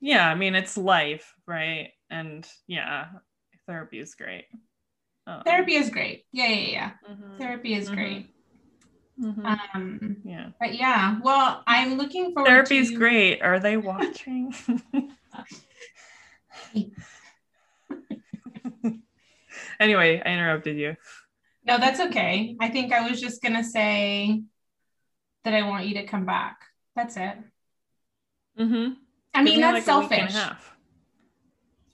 Yeah, 0.02 0.28
I 0.28 0.34
mean 0.34 0.56
it's 0.56 0.76
life, 0.76 1.36
right? 1.46 1.92
And 2.10 2.48
yeah, 2.66 3.10
therapy 3.68 4.00
is 4.00 4.16
great. 4.16 4.46
Um, 5.28 5.44
therapy 5.46 5.76
is 5.76 5.92
great. 5.92 6.26
Yeah, 6.32 6.48
yeah, 6.48 6.72
yeah. 6.72 6.92
Mm-hmm. 7.10 7.38
Therapy 7.38 7.76
is 7.76 7.86
mm-hmm. 7.86 7.96
great. 7.96 8.33
Mm-hmm. 9.22 9.46
Um, 9.46 10.18
yeah. 10.24 10.50
But 10.60 10.76
yeah, 10.76 11.20
well, 11.22 11.64
I'm 11.68 11.98
looking 11.98 12.34
forward. 12.34 12.50
Therapy's 12.50 12.90
to... 12.92 12.98
great. 12.98 13.42
Are 13.42 13.60
they 13.60 13.78
watching? 13.78 14.54
anyway, 19.80 20.22
I 20.26 20.30
interrupted 20.30 20.78
you. 20.78 20.96
No, 21.66 21.78
that's 21.78 22.00
okay. 22.00 22.58
I 22.60 22.70
think 22.70 22.92
I 22.92 23.10
was 23.10 23.22
just 23.22 23.42
gonna 23.42 23.64
say 23.64 24.44
that 25.44 25.54
I 25.54 25.68
want 25.68 25.86
you 25.86 25.96
to 25.96 26.06
come 26.06 26.26
back. 26.26 26.62
That's 26.96 27.16
it. 27.18 27.38
Mm-hmm. 28.60 28.94
I 29.34 29.44
mean, 29.44 29.62
that's 29.62 29.76
like 29.76 30.10
selfish. 30.10 30.36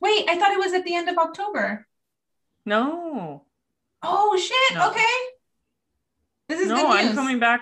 Wait, 0.02 0.30
I 0.30 0.38
thought 0.38 0.52
it 0.52 0.60
was 0.60 0.74
at 0.74 0.86
the 0.86 0.96
end 0.96 1.10
of 1.10 1.18
October. 1.18 1.86
No. 2.66 3.44
Oh 4.02 4.38
shit. 4.38 4.78
No. 4.78 4.90
Okay. 4.90 5.29
This 6.50 6.62
is 6.62 6.68
no, 6.68 6.88
I'm 6.90 7.14
coming 7.14 7.40
back. 7.40 7.62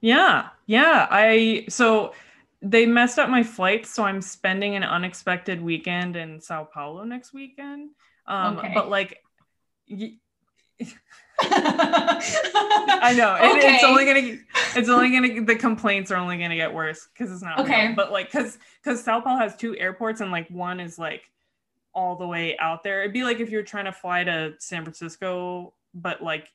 Yeah, 0.00 0.50
yeah. 0.66 1.08
I 1.10 1.64
so 1.68 2.12
they 2.60 2.86
messed 2.86 3.18
up 3.18 3.30
my 3.30 3.42
flight, 3.42 3.86
so 3.86 4.04
I'm 4.04 4.20
spending 4.20 4.76
an 4.76 4.84
unexpected 4.84 5.62
weekend 5.62 6.14
in 6.14 6.40
Sao 6.40 6.64
Paulo 6.64 7.04
next 7.04 7.32
weekend. 7.32 7.90
Um, 8.26 8.58
okay. 8.58 8.72
but 8.74 8.90
like. 8.90 9.18
Y- 9.90 10.18
I 11.40 13.14
know. 13.16 13.34
It, 13.36 13.56
Okay. 13.56 13.74
It's 13.74 13.84
only 13.84 14.04
gonna. 14.04 14.38
It's 14.76 14.88
only 14.88 15.10
gonna. 15.10 15.44
The 15.44 15.56
complaints 15.56 16.10
are 16.10 16.16
only 16.16 16.36
gonna 16.38 16.56
get 16.56 16.72
worse 16.72 17.08
because 17.12 17.32
it's 17.32 17.42
not. 17.42 17.60
Okay. 17.60 17.86
real. 17.86 17.96
But 17.96 18.12
like, 18.12 18.30
cause 18.30 18.58
cause 18.84 19.02
Sao 19.02 19.20
Paulo 19.20 19.38
has 19.38 19.56
two 19.56 19.76
airports 19.76 20.20
and 20.20 20.30
like 20.30 20.48
one 20.50 20.80
is 20.80 20.98
like 20.98 21.30
all 21.94 22.16
the 22.16 22.26
way 22.26 22.56
out 22.58 22.84
there. 22.84 23.00
It'd 23.00 23.12
be 23.12 23.24
like 23.24 23.40
if 23.40 23.50
you're 23.50 23.62
trying 23.62 23.86
to 23.86 23.92
fly 23.92 24.24
to 24.24 24.54
San 24.58 24.82
Francisco, 24.82 25.74
but 25.94 26.22
like 26.22 26.48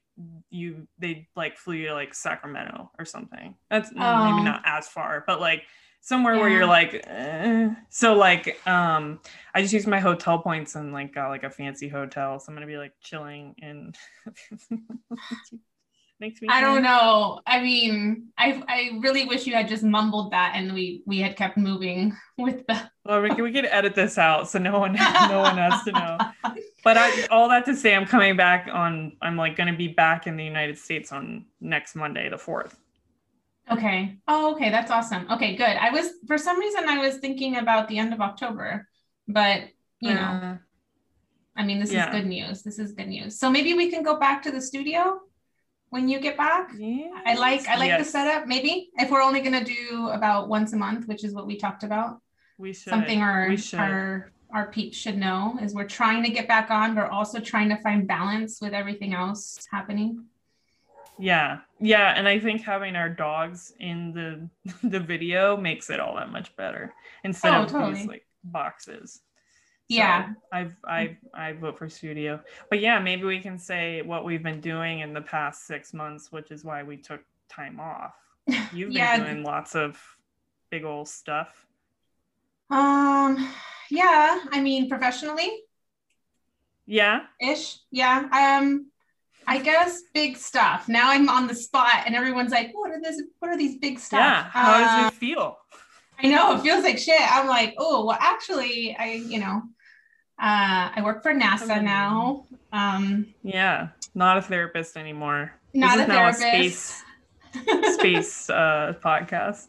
you 0.50 0.88
they 1.00 1.28
like 1.36 1.58
flew 1.58 1.76
you 1.76 1.88
to 1.88 1.94
like 1.94 2.14
Sacramento 2.14 2.92
or 3.00 3.06
something. 3.06 3.56
That's 3.70 3.90
Oh. 3.98 4.32
maybe 4.32 4.44
not 4.44 4.62
as 4.66 4.88
far, 4.88 5.24
but 5.26 5.40
like 5.40 5.64
somewhere 6.02 6.38
where 6.38 6.50
you're 6.50 6.66
like 6.66 7.02
eh. 7.08 7.70
so 7.90 8.14
like 8.14 8.60
um 8.68 9.20
I 9.56 9.62
just 9.62 9.74
used 9.74 9.88
my 9.88 10.00
hotel 10.02 10.38
points 10.40 10.76
and 10.76 10.92
like 10.94 11.14
got 11.16 11.30
like 11.30 11.44
a 11.44 11.50
fancy 11.50 11.88
hotel. 11.88 12.40
So 12.40 12.50
I'm 12.50 12.56
gonna 12.56 12.68
be 12.68 12.78
like 12.78 12.94
chilling 13.02 13.56
in 13.60 13.94
next 16.20 16.42
week. 16.42 16.52
I 16.52 16.62
don't 16.62 16.84
know. 16.84 17.42
I 17.48 17.62
mean, 17.62 18.28
I 18.38 18.62
I 18.68 19.00
really 19.02 19.26
wish 19.26 19.48
you 19.48 19.54
had 19.56 19.68
just 19.68 19.84
mumbled 19.84 20.32
that 20.32 20.54
and 20.56 20.74
we 20.74 21.04
we 21.06 21.20
had 21.20 21.36
kept 21.36 21.58
moving 21.58 22.16
with 22.38 22.66
the 22.68 22.90
Well, 23.06 23.22
we 23.22 23.30
can, 23.30 23.44
we 23.44 23.52
can 23.52 23.66
edit 23.66 23.96
this 23.96 24.18
out 24.18 24.50
so 24.50 24.60
no 24.60 24.80
one 24.80 24.94
no 25.30 25.40
one 25.40 25.58
has 25.58 25.84
to 25.86 25.92
know. 25.92 26.18
But 26.84 26.98
I 26.98 27.26
all 27.28 27.50
that 27.50 27.66
to 27.66 27.76
say, 27.76 27.96
I'm 27.96 28.06
coming 28.06 28.36
back 28.36 28.70
on. 28.72 29.14
I'm 29.22 29.38
like 29.38 29.56
going 29.56 29.72
to 29.72 29.78
be 29.78 29.88
back 29.88 30.28
in 30.28 30.36
the 30.38 30.44
United 30.44 30.78
States 30.78 31.12
on 31.12 31.46
next 31.62 31.96
Monday, 31.96 32.30
the 32.30 32.38
fourth. 32.38 32.76
Okay. 33.72 34.18
Oh, 34.28 34.54
okay. 34.54 34.70
That's 34.70 34.92
awesome. 34.92 35.26
Okay, 35.32 35.56
good. 35.56 35.66
I 35.78 35.90
was 35.92 36.10
for 36.28 36.38
some 36.38 36.60
reason 36.60 36.90
I 36.90 36.98
was 37.00 37.18
thinking 37.18 37.58
about 37.58 37.88
the 37.88 37.98
end 37.98 38.14
of 38.14 38.20
October, 38.20 38.88
but 39.28 39.62
you 40.02 40.14
know, 40.14 40.20
Uh, 40.22 40.58
I 41.56 41.64
mean, 41.64 41.80
this 41.80 41.92
yeah. 41.94 42.10
is 42.10 42.12
good 42.16 42.28
news. 42.28 42.64
This 42.64 42.80
is 42.80 42.92
good 42.92 43.08
news. 43.08 43.40
So 43.40 43.50
maybe 43.50 43.74
we 43.74 43.90
can 43.90 44.04
go 44.04 44.20
back 44.20 44.44
to 44.44 44.52
the 44.52 44.60
studio 44.60 45.22
when 45.90 46.10
you 46.10 46.20
get 46.20 46.36
back. 46.36 46.72
I 47.26 47.36
like 47.36 47.66
I 47.70 47.78
like 47.78 47.98
the 47.98 48.04
setup. 48.04 48.48
Maybe 48.48 48.90
if 48.98 49.10
we're 49.10 49.22
only 49.22 49.40
gonna 49.40 49.64
do 49.64 50.10
about 50.12 50.50
once 50.50 50.74
a 50.74 50.78
month, 50.78 51.08
which 51.08 51.24
is 51.24 51.34
what 51.34 51.48
we 51.48 51.56
talked 51.56 51.84
about. 51.84 52.20
we 52.58 52.74
should 52.74 52.92
Something 52.92 53.22
our 53.22 53.48
we 53.48 53.56
should. 53.58 53.80
our 53.80 54.33
our 54.54 54.68
peeps 54.68 54.96
should 54.96 55.18
know 55.18 55.58
is 55.62 55.74
we're 55.74 55.88
trying 55.88 56.24
to 56.24 56.30
get 56.30 56.48
back 56.48 56.70
on. 56.70 56.96
We're 56.96 57.08
also 57.08 57.40
trying 57.40 57.70
to 57.70 57.78
find 57.78 58.08
balance 58.08 58.62
with 58.62 58.74
everything 58.74 59.14
else 59.14 59.58
happening. 59.72 60.26
Yeah, 61.20 61.60
yeah, 61.80 62.14
and 62.18 62.28
I 62.28 62.40
think 62.40 62.62
having 62.62 62.96
our 62.96 63.10
dogs 63.10 63.74
in 63.80 64.14
the 64.14 64.50
the 64.88 65.00
video 65.00 65.58
makes 65.58 65.90
it 65.90 66.00
all 66.00 66.16
that 66.16 66.32
much 66.32 66.56
better 66.56 66.94
instead 67.24 67.54
Oh, 67.54 67.64
of 67.64 67.70
totally. 67.72 67.94
these 67.96 68.08
like 68.08 68.26
boxes. 68.44 69.22
Yeah. 69.90 70.30
So 70.30 70.36
I've 70.54 70.76
I've 70.88 71.18
I 71.34 71.54
vote 71.54 71.78
for 71.78 71.90
studio. 71.90 72.40
But 72.70 72.80
yeah, 72.80 73.00
maybe 73.00 73.24
we 73.26 73.40
can 73.42 73.60
say 73.60 74.02
what 74.02 74.24
we've 74.26 74.42
been 74.42 74.62
doing 74.62 75.00
in 75.00 75.14
the 75.14 75.22
past 75.22 75.68
six 75.68 75.94
months, 75.94 76.32
which 76.32 76.50
is 76.52 76.64
why 76.64 76.84
we 76.84 76.98
took 76.98 77.22
time 77.50 77.80
off. 77.80 78.14
You've 78.74 78.90
been 78.90 78.98
Yeah. 78.98 79.18
doing 79.24 79.44
lots 79.44 79.76
of 79.76 80.00
big 80.72 80.84
old 80.84 81.08
stuff. 81.10 81.66
Um. 82.70 83.50
Yeah. 83.94 84.40
I 84.52 84.60
mean, 84.62 84.90
professionally, 84.90 85.52
Yeah. 86.86 87.22
ish. 87.42 87.78
Yeah. 87.92 88.18
Um. 88.32 88.88
I 89.46 89.58
guess 89.60 90.02
big 90.14 90.38
stuff. 90.38 90.88
Now 90.88 91.10
I'm 91.12 91.28
on 91.28 91.48
the 91.48 91.56
spot, 91.56 92.04
and 92.06 92.16
everyone's 92.16 92.52
like, 92.52 92.72
"What 92.74 92.92
are 92.92 93.02
this? 93.02 93.22
What 93.40 93.50
are 93.52 93.58
these 93.58 93.78
big 93.78 94.00
stuff?" 94.00 94.20
Yeah. 94.20 94.44
How 94.50 94.74
Uh, 94.74 94.80
does 94.80 95.12
it 95.14 95.16
feel? 95.18 95.58
I 96.24 96.28
know 96.28 96.56
it 96.56 96.62
feels 96.62 96.84
like 96.84 96.98
shit. 96.98 97.20
I'm 97.36 97.48
like, 97.48 97.74
oh, 97.78 98.06
well, 98.06 98.18
actually, 98.22 98.96
I, 98.98 99.06
you 99.34 99.40
know, 99.40 99.64
uh, 100.40 100.86
I 100.96 101.02
work 101.04 101.22
for 101.24 101.34
NASA 101.34 101.84
now. 101.84 102.46
Um, 102.72 103.34
Yeah. 103.44 103.90
Not 104.16 104.38
a 104.38 104.42
therapist 104.42 104.96
anymore. 104.96 105.52
not 105.74 105.98
this 105.98 106.00
a 106.00 106.04
is 106.04 106.08
now 106.08 106.32
therapist. 106.32 107.04
a 107.56 107.60
space 107.60 107.94
space 107.96 108.50
uh 108.50 108.94
podcast. 109.04 109.68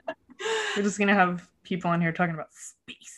We're 0.76 0.82
just 0.88 0.98
gonna 1.00 1.14
have 1.14 1.48
people 1.64 1.90
on 1.90 2.00
here 2.00 2.12
talking 2.12 2.34
about 2.34 2.52
space. 2.54 3.16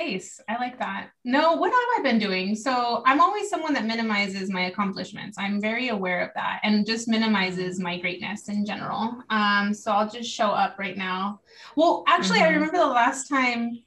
Space. 0.00 0.40
I 0.48 0.56
like 0.56 0.78
that. 0.78 1.10
No, 1.24 1.52
what 1.56 1.68
have 1.70 1.98
I 1.98 2.02
been 2.02 2.18
doing? 2.18 2.54
So 2.54 3.02
I'm 3.04 3.20
always 3.20 3.50
someone 3.50 3.74
that 3.74 3.84
minimizes 3.84 4.50
my 4.50 4.62
accomplishments. 4.62 5.36
I'm 5.38 5.60
very 5.60 5.88
aware 5.88 6.22
of 6.22 6.30
that 6.36 6.60
and 6.62 6.86
just 6.86 7.06
minimizes 7.06 7.78
my 7.78 7.98
greatness 7.98 8.48
in 8.48 8.64
general. 8.64 9.22
Um, 9.28 9.74
so 9.74 9.92
I'll 9.92 10.08
just 10.08 10.30
show 10.30 10.48
up 10.48 10.76
right 10.78 10.96
now. 10.96 11.40
Well, 11.76 12.04
actually, 12.08 12.40
I 12.40 12.44
Mhm. 12.48 12.54
remember 12.54 12.78
the 12.78 12.86
last 12.86 13.28
time 13.28 13.78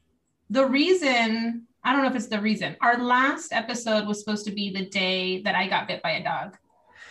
the 0.51 0.65
reason, 0.67 1.67
I 1.83 1.91
don't 1.91 2.03
know 2.03 2.09
if 2.09 2.15
it's 2.15 2.27
the 2.27 2.39
reason, 2.39 2.77
our 2.81 2.99
last 2.99 3.51
episode 3.51 4.05
was 4.07 4.19
supposed 4.19 4.45
to 4.45 4.51
be 4.51 4.71
the 4.71 4.85
day 4.85 5.41
that 5.41 5.55
I 5.55 5.67
got 5.67 5.87
bit 5.87 6.03
by 6.03 6.11
a 6.11 6.23
dog. 6.23 6.57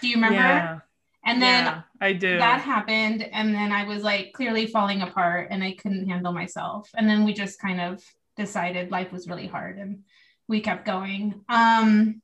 Do 0.00 0.06
you 0.08 0.14
remember? 0.14 0.36
Yeah. 0.36 0.78
And 1.24 1.42
then 1.42 1.64
yeah, 1.64 1.82
I 2.00 2.12
do. 2.12 2.38
that 2.38 2.60
happened 2.62 3.22
and 3.22 3.54
then 3.54 3.70
i 3.70 3.84
was 3.84 4.02
like 4.02 4.32
clearly 4.32 4.66
falling 4.66 5.02
apart 5.02 5.48
and 5.52 5.62
i 5.62 5.70
couldn't 5.80 6.08
handle 6.08 6.32
myself 6.32 6.90
and 6.96 7.08
then 7.08 7.22
we 7.24 7.32
just 7.32 7.60
kind 7.60 7.80
of 7.80 8.02
decided 8.36 8.90
life 8.90 9.12
was 9.12 9.28
really 9.28 9.46
hard 9.46 9.78
and 9.78 10.00
we 10.48 10.60
kept 10.60 10.84
going. 10.86 11.40
Um 11.48 12.22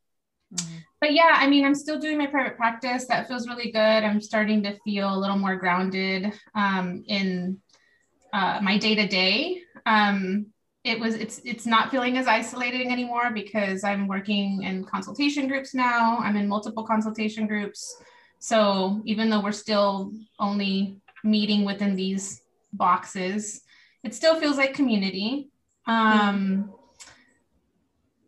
but 1.01 1.13
yeah 1.13 1.35
i 1.35 1.47
mean 1.47 1.63
i'm 1.63 1.75
still 1.75 1.99
doing 1.99 2.19
my 2.19 2.27
private 2.27 2.57
practice. 2.57 3.07
That 3.07 3.29
feels 3.29 3.47
really 3.47 3.71
good. 3.71 3.79
I'm 3.79 4.21
starting 4.21 4.63
to 4.63 4.79
feel 4.85 5.15
a 5.15 5.19
little 5.19 5.39
more 5.39 5.57
grounded 5.57 6.33
um 6.55 7.05
in 7.07 7.59
uh, 8.33 8.61
my 8.63 8.77
day 8.77 8.95
to 8.95 9.07
day 9.07 9.63
it 10.89 10.99
was 10.99 11.15
it's 11.15 11.41
it's 11.45 11.67
not 11.67 11.91
feeling 11.91 12.17
as 12.17 12.27
isolating 12.27 12.93
anymore 12.93 13.31
because 13.33 13.85
i'm 13.85 14.09
working 14.09 14.63
in 14.63 14.85
consultation 14.85 15.49
groups 15.49 15.75
now. 15.75 16.19
I'm 16.19 16.37
in 16.37 16.49
multiple 16.49 16.85
consultation 16.85 17.47
groups. 17.47 17.97
So 18.39 19.03
even 19.05 19.29
though 19.29 19.43
we're 19.43 19.53
still 19.53 20.13
only 20.39 21.01
meeting 21.25 21.65
within 21.65 21.97
these 21.97 22.41
boxes 22.73 23.63
it 24.05 24.15
still 24.15 24.39
feels 24.39 24.57
like 24.57 24.73
community 24.73 25.51
um 25.89 26.71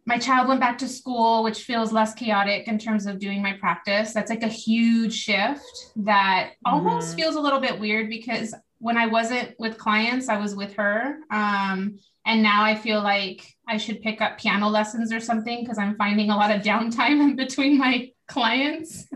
my 0.06 0.18
child 0.18 0.48
went 0.48 0.60
back 0.60 0.78
to 0.78 0.88
school 0.88 1.42
which 1.42 1.62
feels 1.64 1.92
less 1.92 2.14
chaotic 2.14 2.66
in 2.66 2.78
terms 2.78 3.06
of 3.06 3.18
doing 3.18 3.42
my 3.42 3.52
practice 3.60 4.12
that's 4.12 4.30
like 4.30 4.42
a 4.42 4.48
huge 4.48 5.14
shift 5.14 5.62
that 5.96 6.52
almost 6.64 7.12
Mhm. 7.12 7.16
feels 7.16 7.36
a 7.36 7.40
little 7.40 7.60
bit 7.60 7.78
weird 7.78 8.08
because 8.08 8.54
when 8.78 8.96
i 8.96 9.06
wasn't 9.06 9.54
with 9.58 9.78
clients 9.78 10.28
i 10.28 10.36
was 10.38 10.56
with 10.56 10.74
her 10.74 11.18
um, 11.30 11.98
and 12.26 12.42
now 12.42 12.64
i 12.64 12.74
feel 12.74 13.02
like 13.02 13.46
i 13.68 13.76
should 13.76 14.00
pick 14.00 14.20
up 14.20 14.38
piano 14.38 14.68
lessons 14.68 15.12
or 15.12 15.20
something 15.20 15.62
because 15.62 15.78
i'm 15.78 15.96
finding 15.96 16.30
a 16.30 16.36
lot 16.36 16.50
of 16.50 16.62
downtime 16.62 17.20
in 17.26 17.36
between 17.36 17.78
my 17.78 18.10
clients 18.26 19.06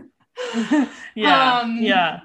yeah. 1.15 1.59
Um, 1.61 1.77
yeah. 1.77 2.19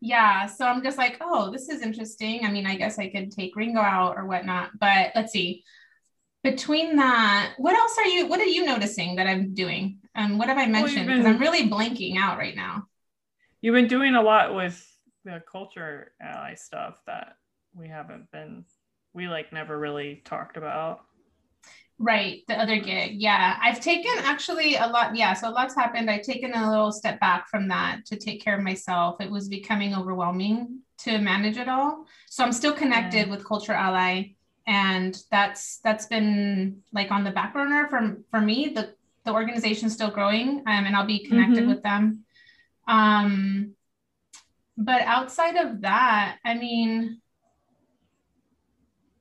Yeah 0.00 0.46
so 0.46 0.66
i'm 0.66 0.82
just 0.82 0.98
like 0.98 1.18
oh 1.20 1.50
this 1.50 1.68
is 1.68 1.82
interesting. 1.82 2.44
I 2.44 2.50
mean 2.50 2.66
i 2.66 2.76
guess 2.76 2.98
i 2.98 3.08
could 3.08 3.30
take 3.30 3.56
ringo 3.56 3.80
out 3.80 4.16
or 4.16 4.26
whatnot 4.26 4.70
but 4.78 5.12
let's 5.14 5.32
see. 5.32 5.64
Between 6.42 6.96
that 6.96 7.52
what 7.58 7.76
else 7.76 7.96
are 7.98 8.06
you 8.06 8.26
what 8.26 8.40
are 8.40 8.44
you 8.44 8.64
noticing 8.64 9.16
that 9.16 9.26
i'm 9.26 9.54
doing? 9.54 9.98
And 10.14 10.38
what 10.38 10.48
have 10.48 10.58
i 10.58 10.66
mentioned? 10.66 11.06
because 11.06 11.24
been- 11.24 11.34
i'm 11.34 11.40
really 11.40 11.68
blanking 11.68 12.16
out 12.16 12.38
right 12.38 12.56
now. 12.56 12.86
You've 13.60 13.74
been 13.74 13.88
doing 13.88 14.14
a 14.14 14.22
lot 14.22 14.54
with 14.54 14.86
the 15.24 15.42
culture 15.50 16.12
ally 16.20 16.54
stuff 16.54 16.98
that 17.06 17.36
we 17.74 17.88
haven't 17.88 18.30
been 18.32 18.64
we 19.12 19.28
like 19.28 19.52
never 19.52 19.78
really 19.78 20.22
talked 20.24 20.56
about. 20.56 21.00
Right 22.02 22.42
the 22.48 22.58
other 22.58 22.78
gig 22.78 23.20
yeah. 23.20 23.58
I've 23.62 23.78
taken 23.80 24.10
actually 24.32 24.76
a 24.76 24.86
lot 24.86 25.14
yeah 25.14 25.34
so 25.34 25.50
a 25.50 25.52
lot's 25.52 25.74
happened. 25.74 26.10
I've 26.10 26.22
taken 26.22 26.54
a 26.54 26.70
little 26.70 26.92
step 26.92 27.20
back 27.20 27.46
from 27.48 27.68
that 27.68 28.06
to 28.06 28.16
take 28.16 28.42
care 28.42 28.56
of 28.56 28.62
myself. 28.64 29.20
It 29.20 29.30
was 29.30 29.48
becoming 29.48 29.94
overwhelming 29.94 30.80
to 31.04 31.18
manage 31.18 31.58
it 31.58 31.68
all. 31.68 32.06
So 32.30 32.42
i'm 32.44 32.52
still 32.52 32.72
connected 32.72 33.28
with 33.28 33.44
culture 33.46 33.74
ally 33.74 34.32
and 34.66 35.22
that's 35.30 35.78
that's 35.84 36.06
been 36.06 36.82
like 36.92 37.10
on 37.10 37.22
the 37.24 37.30
back 37.32 37.52
burner 37.54 37.86
for 37.90 38.00
for 38.30 38.40
me. 38.40 38.72
The 38.74 38.94
the 39.26 39.32
organization's 39.32 39.92
still 39.92 40.10
growing 40.10 40.48
um, 40.66 40.84
and 40.86 40.96
i'll 40.96 41.06
be 41.06 41.26
connected 41.28 41.64
Mhm. 41.64 41.68
with 41.68 41.82
them. 41.82 42.24
Um 42.88 43.74
but 44.78 45.02
outside 45.02 45.56
of 45.56 45.82
that 45.82 46.38
i 46.44 46.54
mean 46.54 47.20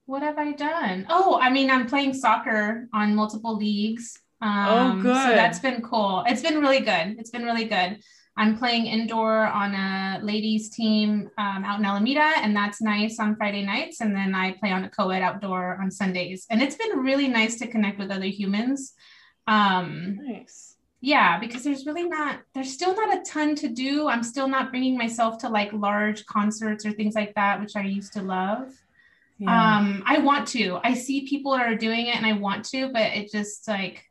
what 0.09 0.23
have 0.23 0.39
i 0.39 0.51
done? 0.53 1.05
Oh 1.09 1.39
i 1.39 1.49
mean 1.51 1.69
i'm 1.69 1.85
playing 1.85 2.13
soccer 2.13 2.87
on 2.93 3.15
multiple 3.15 3.55
leagues. 3.55 4.17
Um 4.41 5.01
so 5.01 5.03
good. 5.03 5.37
that's 5.37 5.59
been 5.59 5.81
cool. 5.81 6.23
It's 6.27 6.41
been 6.41 6.59
really 6.59 6.79
good. 6.79 7.07
It's 7.19 7.29
been 7.29 7.43
really 7.43 7.65
good. 7.65 7.99
I'm 8.35 8.57
playing 8.57 8.85
indoor 8.87 9.45
on 9.45 9.75
a 9.75 10.19
ladies 10.23 10.69
team 10.69 11.29
um, 11.37 11.63
out 11.65 11.77
in 11.79 11.85
alameda 11.85 12.27
and 12.43 12.55
that's 12.55 12.81
nice 12.81 13.19
on 13.19 13.35
friday 13.35 13.63
nights. 13.63 14.01
And 14.01 14.15
then 14.15 14.33
i 14.33 14.53
play 14.53 14.71
on 14.71 14.83
a 14.83 14.89
co-ed 14.89 15.21
outdoor 15.21 15.77
on 15.81 15.91
sundays. 15.91 16.47
And 16.49 16.61
it's 16.63 16.75
been 16.75 16.99
really 17.09 17.27
nice 17.27 17.59
to 17.59 17.67
connect 17.67 17.99
with 17.99 18.09
other 18.09 18.31
humans. 18.41 18.93
Um 19.45 19.87
Nice. 20.23 20.75
yeah 21.01 21.39
because 21.39 21.63
there's 21.63 21.85
really 21.85 22.07
not 22.17 22.39
there's 22.55 22.73
still 22.79 22.95
not 22.95 23.15
a 23.17 23.21
ton 23.33 23.53
to 23.61 23.67
do. 23.85 24.07
I'm 24.07 24.23
still 24.23 24.47
not 24.47 24.71
bringing 24.71 24.97
myself 24.97 25.37
to 25.41 25.49
like 25.49 25.71
large 25.71 26.25
concerts 26.25 26.83
or 26.85 26.91
things 26.93 27.13
like 27.13 27.35
that 27.35 27.59
which 27.61 27.75
i 27.75 27.83
used 27.99 28.13
to 28.13 28.23
love 28.23 28.65
Yeah. 29.41 29.77
um 29.77 30.03
i 30.05 30.19
want 30.19 30.49
to 30.49 30.79
i 30.83 30.93
see 30.93 31.25
people 31.25 31.53
that 31.53 31.65
are 31.65 31.75
doing 31.75 32.07
it 32.07 32.17
and 32.17 32.25
i 32.25 32.33
want 32.33 32.65
to 32.65 32.91
but 32.91 33.13
it 33.13 33.31
just 33.31 33.69
like 33.69 34.09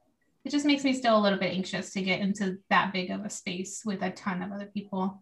it 0.49 0.51
just 0.51 0.65
makes 0.65 0.83
me 0.83 0.95
still 0.95 1.19
a 1.19 1.21
little 1.21 1.39
bit 1.39 1.53
anxious 1.53 1.93
to 1.93 2.01
get 2.01 2.21
into 2.21 2.57
that 2.71 2.91
big 2.91 3.11
of 3.11 3.23
a 3.23 3.29
space 3.29 3.83
with 3.85 4.03
a 4.03 4.11
ton 4.11 4.43
of 4.43 4.51
other 4.51 4.65
people. 4.65 5.21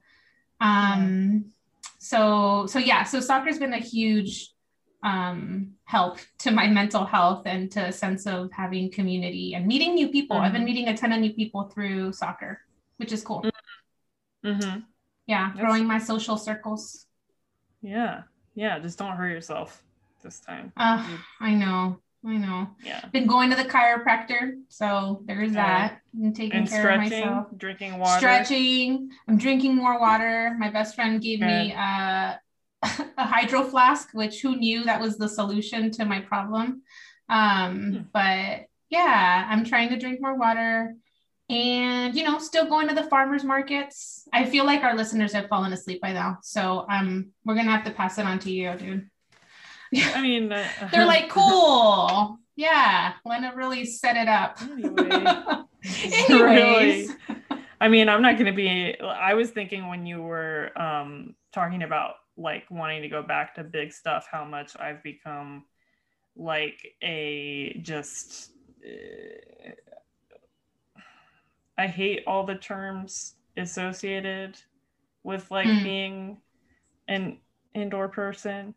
Um, 0.60 1.46
so 1.98 2.66
so 2.66 2.78
yeah, 2.78 3.02
so 3.02 3.18
soccer's 3.18 3.58
been 3.58 3.72
a 3.72 3.78
huge 3.78 4.52
um, 5.02 5.72
help 5.84 6.18
to 6.38 6.52
my 6.52 6.68
mental 6.68 7.04
health 7.04 7.42
and 7.44 7.72
to 7.72 7.86
a 7.86 7.92
sense 7.92 8.26
of 8.26 8.52
having 8.52 8.88
community 8.90 9.54
and 9.54 9.66
meeting 9.66 9.96
new 9.96 10.08
people. 10.08 10.36
Mm-hmm. 10.36 10.44
I've 10.44 10.52
been 10.52 10.60
mm-hmm. 10.60 10.66
meeting 10.66 10.88
a 10.88 10.96
ton 10.96 11.10
of 11.10 11.20
new 11.20 11.32
people 11.32 11.64
through 11.64 12.12
soccer, 12.12 12.60
which 12.98 13.10
is 13.12 13.24
cool. 13.24 13.44
Mm-hmm. 14.44 14.80
Yeah, 15.26 15.48
That's- 15.48 15.60
growing 15.60 15.86
my 15.86 15.98
social 15.98 16.36
circles. 16.36 17.06
Yeah, 17.82 18.22
yeah. 18.54 18.78
Just 18.78 18.96
don't 18.96 19.16
hurt 19.16 19.30
yourself 19.30 19.82
this 20.26 20.40
time. 20.40 20.72
Uh, 20.76 21.06
I 21.40 21.54
know. 21.54 22.00
I 22.26 22.36
know. 22.38 22.68
Yeah. 22.82 23.04
Been 23.12 23.26
going 23.26 23.50
to 23.50 23.56
the 23.56 23.64
chiropractor, 23.64 24.54
so 24.68 25.22
there's 25.26 25.52
that. 25.52 26.00
And 26.12 26.34
taking 26.34 26.60
and 26.60 26.68
care 26.68 26.90
of 26.90 26.98
myself. 26.98 27.46
Drinking 27.56 27.98
water. 27.98 28.18
Stretching. 28.18 29.10
I'm 29.28 29.38
drinking 29.38 29.76
more 29.76 30.00
water. 30.00 30.56
My 30.58 30.70
best 30.70 30.96
friend 30.96 31.22
gave 31.22 31.38
Good. 31.38 31.46
me 31.46 31.72
uh, 31.72 32.34
a 32.82 33.24
hydro 33.24 33.62
flask, 33.62 34.08
which 34.12 34.42
who 34.42 34.56
knew 34.56 34.82
that 34.84 35.00
was 35.00 35.16
the 35.16 35.28
solution 35.28 35.92
to 35.92 36.04
my 36.04 36.20
problem. 36.20 36.82
Um, 37.28 37.92
hmm. 37.92 37.98
but 38.12 38.66
yeah, 38.90 39.46
I'm 39.48 39.64
trying 39.64 39.90
to 39.90 39.98
drink 39.98 40.20
more 40.20 40.36
water 40.36 40.94
and 41.48 42.14
you 42.14 42.24
know, 42.24 42.38
still 42.38 42.66
going 42.66 42.88
to 42.88 42.94
the 42.94 43.04
farmers 43.04 43.44
markets. 43.44 44.26
I 44.32 44.46
feel 44.46 44.66
like 44.66 44.82
our 44.82 44.96
listeners 44.96 45.32
have 45.32 45.48
fallen 45.48 45.72
asleep 45.72 46.00
by 46.00 46.12
now. 46.12 46.38
So 46.42 46.86
um 46.90 47.30
we're 47.44 47.54
gonna 47.54 47.70
have 47.70 47.84
to 47.84 47.92
pass 47.92 48.18
it 48.18 48.26
on 48.26 48.38
to 48.40 48.50
you, 48.50 48.74
dude. 48.76 49.08
I 49.94 50.22
mean, 50.22 50.52
uh, 50.52 50.66
they're 50.92 51.06
like, 51.06 51.28
cool. 51.30 52.38
Yeah, 52.56 53.12
Lena 53.24 53.52
really 53.54 53.84
set 53.84 54.16
it 54.16 54.28
up. 54.28 54.60
Anyway. 54.62 55.64
Anyways. 56.28 56.30
really. 56.30 57.08
I 57.80 57.88
mean, 57.88 58.08
I'm 58.08 58.22
not 58.22 58.34
going 58.34 58.46
to 58.46 58.52
be. 58.52 58.98
I 59.00 59.34
was 59.34 59.50
thinking 59.50 59.88
when 59.88 60.06
you 60.06 60.22
were 60.22 60.72
um, 60.80 61.34
talking 61.52 61.82
about 61.82 62.14
like 62.38 62.64
wanting 62.70 63.02
to 63.02 63.08
go 63.08 63.22
back 63.22 63.54
to 63.56 63.64
big 63.64 63.92
stuff, 63.92 64.26
how 64.30 64.44
much 64.44 64.74
I've 64.78 65.02
become 65.02 65.64
like 66.34 66.94
a 67.02 67.78
just. 67.82 68.52
Uh, 68.84 69.70
I 71.78 71.86
hate 71.86 72.22
all 72.26 72.44
the 72.44 72.54
terms 72.54 73.34
associated 73.58 74.58
with 75.22 75.50
like 75.50 75.66
mm. 75.66 75.82
being 75.82 76.38
an 77.06 77.38
indoor 77.74 78.08
person 78.08 78.74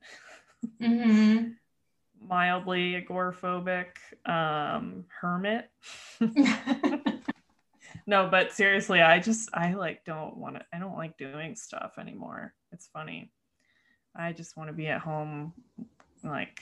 mm-hmm. 0.82 1.50
mildly 2.22 3.02
agoraphobic, 3.02 3.88
um, 4.26 5.06
hermit. 5.22 5.70
no, 8.08 8.28
but 8.30 8.52
seriously, 8.52 9.02
I 9.02 9.20
just 9.20 9.50
I 9.54 9.74
like 9.74 10.06
don't 10.06 10.38
want 10.38 10.56
to. 10.56 10.66
I 10.74 10.80
don't 10.80 10.98
like 10.98 11.18
doing 11.18 11.56
stuff 11.56 11.94
anymore. 12.00 12.54
It's 12.72 12.88
funny. 12.88 13.32
I 14.16 14.34
just 14.34 14.58
want 14.58 14.70
to 14.70 14.74
be 14.74 14.88
at 14.88 15.02
home, 15.02 15.54
like 16.24 16.62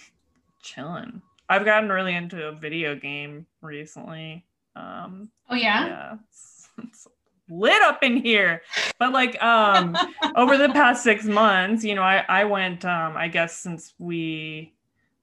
chilling. 0.61 1.21
I've 1.49 1.65
gotten 1.65 1.89
really 1.89 2.15
into 2.15 2.47
a 2.47 2.51
video 2.51 2.95
game 2.95 3.47
recently. 3.61 4.45
Um, 4.75 5.31
oh 5.49 5.55
yeah, 5.55 5.87
yeah. 5.87 6.15
It's, 6.29 6.69
it's 6.83 7.07
lit 7.49 7.81
up 7.81 8.03
in 8.03 8.17
here 8.17 8.61
but 8.99 9.13
like 9.13 9.41
um 9.41 9.95
over 10.35 10.57
the 10.57 10.69
past 10.69 11.03
six 11.03 11.25
months 11.25 11.83
you 11.83 11.95
know 11.95 12.01
i 12.01 12.23
i 12.27 12.43
went 12.43 12.83
um 12.85 13.15
i 13.15 13.27
guess 13.27 13.57
since 13.57 13.93
we 13.99 14.73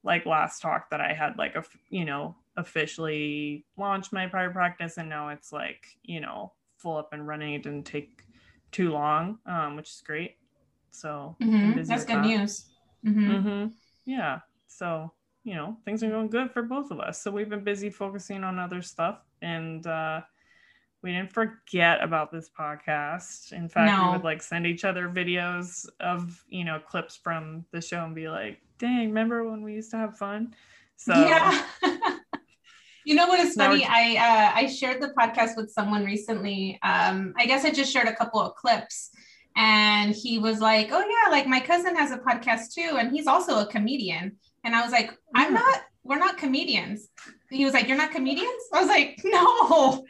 like 0.03 0.25
last 0.25 0.61
talk 0.61 0.89
that 0.91 1.01
i 1.01 1.13
had 1.13 1.37
like 1.37 1.55
a 1.55 1.65
you 1.91 2.05
know 2.05 2.35
officially 2.57 3.65
launched 3.77 4.13
my 4.13 4.27
private 4.27 4.55
practice 4.55 4.97
and 4.97 5.09
now 5.09 5.29
it's 5.29 5.53
like 5.53 5.87
you 6.03 6.21
know 6.21 6.53
full 6.79 6.97
up 6.97 7.13
and 7.13 7.27
running 7.27 7.55
it 7.55 7.63
didn't 7.63 7.85
take 7.85 8.23
too 8.71 8.91
long 8.91 9.39
um 9.47 9.77
which 9.77 9.91
is 9.91 10.03
great 10.05 10.37
so 10.91 11.37
mm-hmm. 11.43 11.83
that's 11.83 12.05
good 12.05 12.17
that. 12.17 12.27
news 12.27 12.67
mm-hmm. 13.05 13.31
Mm-hmm. 13.33 13.67
yeah 14.05 14.41
so 14.67 15.13
you 15.43 15.55
know 15.55 15.77
things 15.85 16.03
are 16.03 16.11
going 16.11 16.29
good 16.29 16.51
for 16.51 16.63
both 16.63 16.91
of 16.91 17.01
us 17.01 17.21
so 17.21 17.31
we've 17.31 17.51
been 17.51 17.65
busy 17.65 17.91
focusing 17.91 18.45
on 18.45 18.59
other 18.59 18.83
stuff 18.83 19.19
and 19.43 19.87
uh 19.87 20.21
we 21.05 21.13
didn't 21.13 21.35
forget 21.35 22.03
about 22.03 22.33
this 22.33 22.49
podcast. 22.59 23.53
In 23.53 23.69
fact, 23.69 23.93
no. 23.93 24.07
we 24.07 24.13
would 24.17 24.25
like 24.25 24.43
send 24.43 24.67
each 24.67 24.87
other 24.87 25.11
videos 25.11 25.87
of, 26.01 26.43
you 26.49 26.65
know, 26.65 26.81
clips 26.81 27.15
from 27.15 27.67
the 27.73 27.81
show 27.83 28.03
and 28.03 28.15
be 28.15 28.27
like, 28.27 28.59
dang, 28.79 29.09
remember 29.09 29.49
when 29.49 29.63
we 29.63 29.75
used 29.75 29.91
to 29.91 29.99
have 29.99 30.17
fun? 30.17 30.55
So 30.97 31.13
yeah. 31.13 31.63
you 33.05 33.15
know 33.15 33.29
what 33.29 33.39
is 33.39 33.55
funny? 33.55 33.85
I 33.87 34.17
uh, 34.17 34.59
I 34.63 34.67
shared 34.67 35.03
the 35.03 35.09
podcast 35.09 35.59
with 35.59 35.71
someone 35.71 36.07
recently. 36.07 36.79
Um, 36.83 37.35
I 37.37 37.45
guess 37.45 37.67
I 37.67 37.71
just 37.71 37.93
shared 37.93 38.09
a 38.09 38.17
couple 38.17 38.41
of 38.41 38.55
clips 38.55 39.11
and 39.57 40.15
he 40.15 40.39
was 40.39 40.61
like, 40.61 40.89
Oh 40.91 41.01
yeah, 41.01 41.31
like 41.31 41.47
my 41.47 41.61
cousin 41.61 41.95
has 41.97 42.13
a 42.13 42.19
podcast 42.19 42.73
too, 42.73 42.97
and 42.99 43.13
he's 43.13 43.27
also 43.27 43.61
a 43.61 43.67
comedian. 43.67 44.37
And 44.65 44.75
I 44.75 44.81
was 44.81 44.91
like, 44.91 45.11
I'm 45.35 45.53
not, 45.53 45.83
we're 46.03 46.19
not 46.19 46.39
comedians. 46.39 47.09
He 47.51 47.67
was 47.67 47.75
like, 47.75 47.89
You're 47.89 47.99
not 47.99 48.11
comedians? 48.11 48.63
I 48.73 48.81
was 48.81 48.89
like, 48.89 49.21
No. 49.23 50.07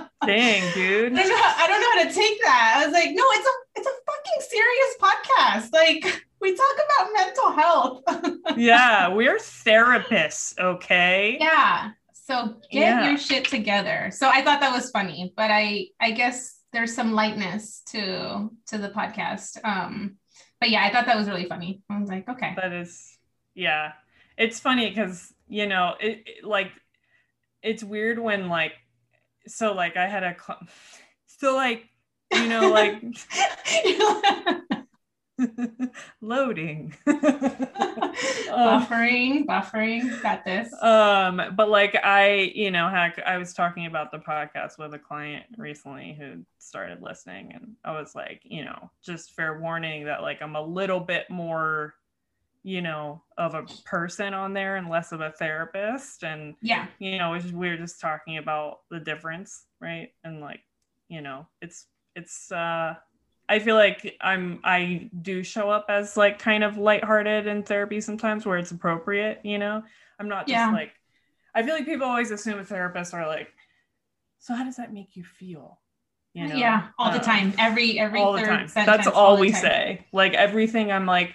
Dang, 0.26 0.74
dude. 0.74 1.12
I 1.12 1.22
don't, 1.22 1.28
know, 1.28 1.34
I 1.36 1.66
don't 1.66 1.80
know 1.80 2.02
how 2.02 2.08
to 2.08 2.14
take 2.14 2.42
that. 2.42 2.74
I 2.76 2.84
was 2.86 2.92
like, 2.92 3.10
no, 3.12 3.24
it's 3.30 3.46
a 3.46 3.80
it's 3.80 3.86
a 3.86 3.90
fucking 4.06 4.40
serious 4.50 4.94
podcast. 5.00 5.72
Like 5.72 6.24
we 6.40 6.54
talk 6.54 6.76
about 6.86 7.12
mental 7.12 7.52
health. 7.52 8.02
yeah, 8.56 9.08
we're 9.08 9.38
therapists, 9.38 10.58
okay? 10.58 11.38
Yeah. 11.40 11.90
So 12.12 12.56
get 12.70 12.80
yeah. 12.80 13.08
your 13.08 13.18
shit 13.18 13.44
together. 13.44 14.10
So 14.12 14.28
I 14.28 14.42
thought 14.42 14.60
that 14.60 14.74
was 14.74 14.90
funny, 14.90 15.32
but 15.36 15.50
I 15.50 15.88
I 16.00 16.12
guess 16.12 16.58
there's 16.72 16.94
some 16.94 17.12
lightness 17.12 17.82
to 17.90 18.50
to 18.68 18.78
the 18.78 18.88
podcast. 18.88 19.58
Um 19.64 20.16
but 20.60 20.70
yeah, 20.70 20.84
I 20.84 20.92
thought 20.92 21.06
that 21.06 21.16
was 21.16 21.28
really 21.28 21.46
funny. 21.46 21.82
I 21.90 22.00
was 22.00 22.08
like, 22.08 22.28
okay. 22.28 22.54
That 22.56 22.72
is 22.72 23.18
yeah. 23.54 23.92
It's 24.36 24.58
funny 24.58 24.88
because, 24.88 25.32
you 25.48 25.66
know, 25.66 25.94
it, 26.00 26.22
it 26.26 26.44
like 26.44 26.72
it's 27.62 27.84
weird 27.84 28.18
when 28.18 28.48
like 28.48 28.72
so 29.46 29.72
like 29.74 29.96
I 29.96 30.06
had 30.06 30.22
a 30.24 30.34
cl- 30.38 30.66
so 31.26 31.54
like 31.54 31.88
you 32.32 32.48
know 32.48 32.70
like 32.70 33.02
loading. 36.20 36.94
Buffering 38.54 39.44
buffering 39.46 40.22
got 40.22 40.44
this. 40.44 40.72
um 40.80 41.42
but 41.56 41.68
like 41.68 41.96
i 42.04 42.52
you 42.54 42.70
know 42.70 42.88
heck 42.88 43.18
i 43.26 43.36
was 43.36 43.52
talking 43.52 43.86
about 43.86 44.12
the 44.12 44.18
podcast 44.18 44.78
with 44.78 44.94
a 44.94 44.98
client 44.98 45.44
recently 45.58 46.16
who 46.18 46.44
started 46.58 47.02
listening 47.02 47.52
and 47.52 47.72
i 47.84 47.90
was 47.90 48.14
like 48.14 48.40
you 48.44 48.64
know 48.64 48.90
just 49.04 49.32
fair 49.32 49.58
warning 49.58 50.04
that 50.04 50.22
like 50.22 50.40
i'm 50.40 50.54
a 50.54 50.62
little 50.62 51.00
bit 51.00 51.28
more 51.28 51.94
you 52.64 52.80
know, 52.80 53.22
of 53.36 53.54
a 53.54 53.62
person 53.84 54.32
on 54.32 54.54
there 54.54 54.76
and 54.76 54.88
less 54.88 55.12
of 55.12 55.20
a 55.20 55.30
therapist. 55.30 56.24
And 56.24 56.54
yeah, 56.62 56.86
you 56.98 57.18
know, 57.18 57.34
it's, 57.34 57.52
we 57.52 57.68
are 57.68 57.76
just 57.76 58.00
talking 58.00 58.38
about 58.38 58.78
the 58.90 58.98
difference, 58.98 59.66
right? 59.80 60.08
And 60.24 60.40
like, 60.40 60.60
you 61.08 61.20
know, 61.20 61.46
it's 61.60 61.86
it's 62.16 62.50
uh 62.50 62.94
I 63.46 63.58
feel 63.58 63.76
like 63.76 64.16
I'm 64.20 64.60
I 64.64 65.10
do 65.20 65.44
show 65.44 65.68
up 65.68 65.86
as 65.90 66.16
like 66.16 66.38
kind 66.38 66.64
of 66.64 66.78
lighthearted 66.78 67.46
in 67.46 67.62
therapy 67.62 68.00
sometimes 68.00 68.46
where 68.46 68.56
it's 68.56 68.70
appropriate, 68.70 69.40
you 69.44 69.58
know. 69.58 69.82
I'm 70.18 70.28
not 70.28 70.46
just 70.46 70.56
yeah. 70.56 70.72
like 70.72 70.92
I 71.54 71.62
feel 71.62 71.74
like 71.74 71.84
people 71.84 72.06
always 72.06 72.30
assume 72.30 72.58
therapists 72.64 73.12
are 73.12 73.26
like, 73.26 73.52
so 74.38 74.54
how 74.54 74.64
does 74.64 74.76
that 74.76 74.92
make 74.92 75.16
you 75.16 75.24
feel? 75.24 75.80
You 76.32 76.48
know? 76.48 76.56
Yeah, 76.56 76.88
all 76.98 77.12
the 77.12 77.18
um, 77.18 77.24
time. 77.24 77.54
Every 77.58 77.98
every 77.98 78.20
all 78.20 78.32
the 78.32 78.40
time. 78.40 78.68
That's 78.74 79.06
all, 79.06 79.12
all 79.12 79.36
we 79.38 79.52
say. 79.52 80.06
Like 80.12 80.32
everything 80.32 80.90
I'm 80.90 81.06
like, 81.06 81.34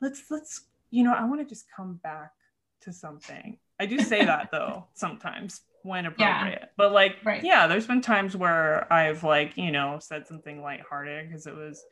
let's 0.00 0.24
let's 0.30 0.66
you 0.90 1.02
know 1.02 1.12
i 1.12 1.24
want 1.24 1.40
to 1.40 1.46
just 1.46 1.66
come 1.74 2.00
back 2.02 2.32
to 2.80 2.92
something 2.92 3.58
i 3.80 3.86
do 3.86 3.98
say 3.98 4.24
that 4.24 4.50
though 4.50 4.86
sometimes 4.94 5.62
when 5.82 6.06
appropriate 6.06 6.58
yeah. 6.62 6.68
but 6.76 6.92
like 6.92 7.16
right. 7.24 7.44
yeah 7.44 7.66
there's 7.66 7.86
been 7.86 8.00
times 8.00 8.36
where 8.36 8.90
i've 8.92 9.22
like 9.22 9.56
you 9.56 9.70
know 9.70 9.98
said 10.00 10.26
something 10.26 10.62
lighthearted 10.62 11.28
because 11.28 11.46
it 11.46 11.54
was 11.54 11.84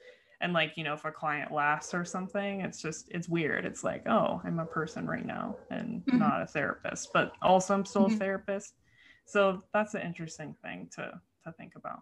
and 0.43 0.53
like 0.53 0.77
you 0.77 0.85
know 0.85 0.95
if 0.95 1.05
a 1.05 1.11
client 1.11 1.53
laughs 1.53 1.95
or 1.95 2.05
something 2.05 2.61
it's 2.61 2.83
just 2.83 3.09
it's 3.11 3.29
weird 3.29 3.65
it's 3.65 3.85
like 3.85 4.07
oh 4.09 4.41
i'm 4.45 4.59
a 4.59 4.67
person 4.67 5.07
right 5.07 5.25
now 5.25 5.57
and 5.71 6.05
mm-hmm. 6.05 6.19
not 6.19 6.43
a 6.43 6.47
therapist 6.47 7.11
but 7.15 7.33
also 7.41 7.73
i'm 7.75 7.85
still 7.85 8.07
mm-hmm. 8.07 8.17
a 8.17 8.19
therapist 8.19 8.75
so 9.25 9.63
that's 9.73 9.95
an 9.95 10.03
interesting 10.03 10.55
thing 10.63 10.89
to 10.95 11.11
to 11.45 11.53
think 11.53 11.73
about 11.77 12.01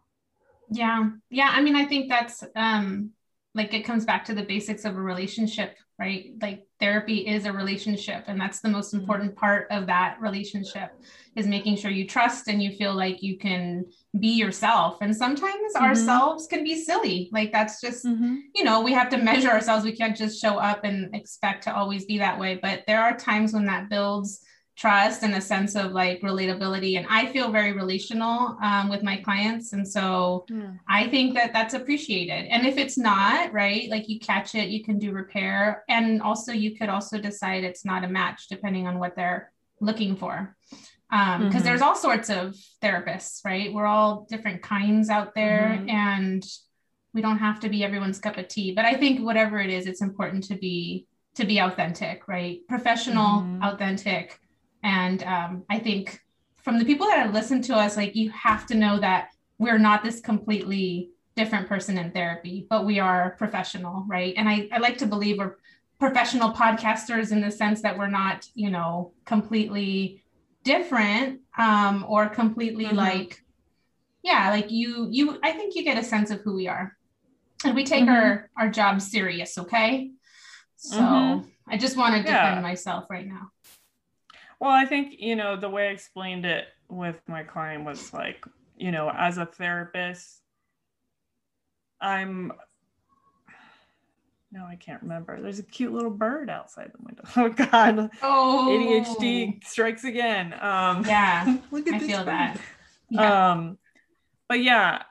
yeah 0.71 1.11
yeah 1.29 1.51
i 1.53 1.61
mean 1.61 1.77
i 1.77 1.85
think 1.85 2.09
that's 2.09 2.45
um 2.57 3.11
like 3.55 3.75
it 3.75 3.85
comes 3.85 4.05
back 4.05 4.25
to 4.25 4.35
the 4.35 4.43
basics 4.43 4.85
of 4.85 4.97
a 4.97 5.01
relationship 5.01 5.77
right 5.99 6.33
like 6.41 6.65
therapy 6.79 7.27
is 7.27 7.45
a 7.45 7.53
relationship 7.53 8.25
and 8.27 8.41
that's 8.41 8.61
the 8.61 8.69
most 8.69 8.89
mm-hmm. 8.89 9.01
important 9.01 9.37
part 9.37 9.67
of 9.71 9.87
that 9.87 10.17
relationship 10.21 10.93
is 11.37 11.47
making 11.47 11.77
sure 11.77 11.91
you 11.91 12.07
trust 12.07 12.49
and 12.49 12.63
you 12.63 12.73
feel 12.73 12.95
like 12.95 13.23
you 13.23 13.37
can 13.37 13.85
be 14.19 14.29
yourself 14.29 14.99
and 15.01 15.15
sometimes 15.15 15.75
mm-hmm. 15.75 15.85
ourselves 15.85 16.47
can 16.47 16.65
be 16.65 16.83
silly 16.83 17.29
like 17.33 17.53
that's 17.53 17.81
just 17.81 18.05
mm-hmm. 18.05 18.37
you 18.55 18.65
know 18.65 18.81
we 18.81 18.93
have 18.93 19.09
to 19.09 19.19
measure 19.19 19.51
ourselves 19.51 19.85
we 19.85 19.97
can't 19.97 20.17
just 20.17 20.41
show 20.41 20.57
up 20.57 20.85
and 20.85 21.15
expect 21.15 21.65
to 21.65 21.75
always 21.75 22.05
be 22.07 22.19
that 22.19 22.39
way 22.39 22.59
but 22.61 22.83
there 22.87 23.03
are 23.03 23.17
times 23.17 23.53
when 23.53 23.67
that 23.67 23.91
builds 23.91 24.41
trust 24.81 25.23
and 25.23 25.35
a 25.35 25.41
sense 25.41 25.75
of 25.75 25.93
like 25.93 26.23
relatability. 26.23 26.97
And 26.97 27.07
i 27.11 27.27
feel 27.27 27.53
very 27.53 27.73
relational 27.73 28.57
um, 28.63 28.89
with 28.89 29.03
my 29.03 29.19
clients. 29.19 29.75
And 29.75 29.87
so 29.87 30.47
yeah. 30.49 30.73
i 30.89 31.07
think 31.09 31.35
that 31.35 31.53
that's 31.53 31.75
appreciated. 31.75 32.47
And 32.51 32.67
if 32.67 32.79
it's 32.79 32.97
not 32.97 33.53
right 33.53 33.91
like 33.91 34.09
you 34.09 34.19
catch 34.19 34.55
it 34.55 34.71
you 34.71 34.83
can 34.83 34.99
do 34.99 35.13
repair. 35.13 35.85
And 35.89 36.23
also 36.23 36.53
you 36.53 36.77
could 36.77 36.89
also 36.89 37.19
decide 37.19 37.63
it's 37.63 37.85
not 37.85 38.05
a 38.05 38.09
match 38.09 38.49
depending 38.49 38.87
on 38.87 38.99
what 38.99 39.15
they're 39.17 39.53
looking 39.81 40.17
for. 40.17 40.57
Because 41.11 41.41
um, 41.41 41.51
mm-hmm. 41.51 41.59
there's 41.59 41.83
all 41.83 41.97
sorts 41.97 42.31
of 42.31 42.57
therapists 42.83 43.45
right? 43.45 43.73
We're 43.75 43.87
all 43.87 44.27
different 44.31 44.63
kinds 44.63 45.11
out 45.11 45.35
there. 45.35 45.77
Mm-hmm. 45.77 45.91
and 45.91 46.45
we 47.13 47.21
don't 47.21 47.39
have 47.39 47.59
to 47.61 47.69
be 47.69 47.83
everyone's 47.83 48.21
cup 48.21 48.39
of 48.39 48.49
tea. 48.49 48.73
But 48.73 48.87
i 48.87 48.95
think 48.95 49.21
whatever 49.21 49.59
it 49.59 49.69
is 49.69 49.87
it's 49.87 50.01
important 50.01 50.45
to 50.45 50.55
be 50.55 51.07
to 51.35 51.45
be 51.45 51.59
authentic 51.59 52.27
right? 52.27 52.67
Professional 52.67 53.43
mm-hmm. 53.43 53.63
authentic 53.63 54.41
and 54.83 55.23
um, 55.25 55.65
I 55.69 55.79
think 55.79 56.21
from 56.63 56.79
the 56.79 56.85
people 56.85 57.07
that 57.07 57.19
have 57.19 57.35
listened 57.35 57.65
to 57.65 57.75
us, 57.75 57.97
like 57.97 58.15
you 58.15 58.31
have 58.31 58.67
to 58.67 58.75
know 58.75 58.99
that 59.01 59.31
we're 59.59 59.79
not 59.79 60.03
this 60.03 60.21
completely 60.21 61.11
different 61.37 61.69
person 61.69 61.99
in 61.99 62.11
therapy, 62.11 62.67
but 62.69 62.85
we 62.85 62.99
are 62.99 63.35
professional, 63.39 64.05
right? 64.09 64.35
And 64.37 64.49
I, 64.49 64.69
I 64.73 64.79
like 64.79 64.99
to 64.99 65.07
believe 65.07 65.39
we're 65.39 65.57
professional 65.99 66.53
podcasters 66.53 67.31
in 67.31 67.41
the 67.41 67.51
sense 67.51 67.83
that 67.83 67.97
we're 67.97 68.09
not, 68.09 68.47
you 68.55 68.71
know, 68.71 69.13
completely 69.27 70.23
different 70.65 71.41
um, 71.59 72.05
or 72.09 72.29
completely 72.29 72.87
mm-hmm. 72.87 72.97
like, 72.97 73.43
yeah, 74.23 74.51
like 74.51 74.71
you, 74.71 75.09
you, 75.11 75.39
I 75.43 75.53
think 75.53 75.75
you 75.75 75.85
get 75.85 75.99
a 75.99 76.05
sense 76.05 76.31
of 76.31 76.41
who 76.41 76.55
we 76.55 76.69
are 76.69 76.97
and 77.65 77.75
we 77.75 77.85
take 77.85 78.05
mm-hmm. 78.05 78.11
our, 78.11 78.51
our 78.59 78.69
job 78.69 79.01
serious. 79.01 79.59
Okay. 79.59 80.11
So 80.77 81.01
mm-hmm. 81.01 81.49
I 81.69 81.77
just 81.77 81.97
want 81.97 82.15
to 82.17 82.23
defend 82.23 82.57
yeah. 82.57 82.61
myself 82.61 83.05
right 83.11 83.27
now. 83.27 83.51
Well, 84.61 84.71
I 84.71 84.85
think, 84.85 85.15
you 85.19 85.37
know, 85.37 85.57
the 85.57 85.71
way 85.71 85.89
I 85.89 85.93
explained 85.93 86.45
it 86.45 86.67
with 86.91 87.17
my 87.27 87.43
client 87.43 87.85
was 87.85 88.13
like, 88.13 88.45
you 88.77 88.93
know, 88.93 89.11
as 89.17 89.39
a 89.39 89.47
therapist, 89.47 90.43
I'm 92.01 92.53
no, 94.53 94.65
I 94.65 94.75
can't 94.75 95.01
remember. 95.03 95.41
There's 95.41 95.61
a 95.61 95.63
cute 95.63 95.93
little 95.93 96.11
bird 96.11 96.51
outside 96.51 96.91
the 96.93 97.05
window. 97.05 97.23
Oh 97.37 97.49
God. 97.49 98.11
Oh 98.23 98.69
ADHD 98.71 99.65
strikes 99.65 100.05
again. 100.05 100.53
Um 100.55 101.05
yeah. 101.07 101.59
look 101.71 101.87
at 101.89 101.95
I 101.95 101.99
feel 101.99 102.19
bird. 102.19 102.27
that. 102.27 102.61
Yeah. 103.11 103.51
Um 103.53 103.79
but 104.49 104.63
yeah, 104.63 105.03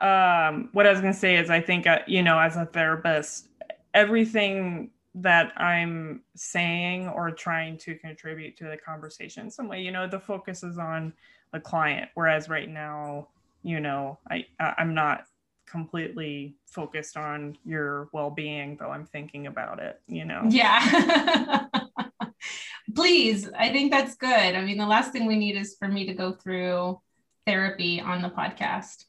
um 0.48 0.68
what 0.72 0.86
I 0.86 0.90
was 0.90 1.00
gonna 1.00 1.14
say 1.14 1.36
is 1.38 1.48
I 1.50 1.60
think 1.60 1.86
uh, 1.86 2.00
you 2.06 2.22
know, 2.22 2.38
as 2.38 2.56
a 2.56 2.66
therapist, 2.66 3.48
everything 3.94 4.90
that 5.22 5.52
I'm 5.56 6.22
saying 6.34 7.08
or 7.08 7.30
trying 7.30 7.76
to 7.78 7.94
contribute 7.94 8.56
to 8.58 8.64
the 8.64 8.76
conversation 8.76 9.50
some 9.50 9.68
way. 9.68 9.80
You 9.80 9.90
know, 9.90 10.06
the 10.06 10.20
focus 10.20 10.62
is 10.62 10.78
on 10.78 11.12
the 11.52 11.60
client, 11.60 12.10
whereas 12.14 12.48
right 12.48 12.68
now, 12.68 13.28
you 13.62 13.80
know, 13.80 14.18
I 14.30 14.46
I'm 14.58 14.94
not 14.94 15.24
completely 15.66 16.56
focused 16.66 17.16
on 17.16 17.56
your 17.64 18.08
well-being, 18.12 18.76
though 18.76 18.90
I'm 18.90 19.06
thinking 19.06 19.46
about 19.46 19.80
it. 19.80 20.00
You 20.06 20.24
know. 20.24 20.42
Yeah. 20.48 21.66
Please, 22.94 23.48
I 23.56 23.70
think 23.70 23.92
that's 23.92 24.16
good. 24.16 24.30
I 24.30 24.62
mean, 24.62 24.78
the 24.78 24.86
last 24.86 25.12
thing 25.12 25.26
we 25.26 25.36
need 25.36 25.56
is 25.56 25.76
for 25.78 25.86
me 25.86 26.06
to 26.06 26.14
go 26.14 26.32
through 26.32 27.00
therapy 27.46 28.00
on 28.00 28.22
the 28.22 28.30
podcast. 28.30 29.04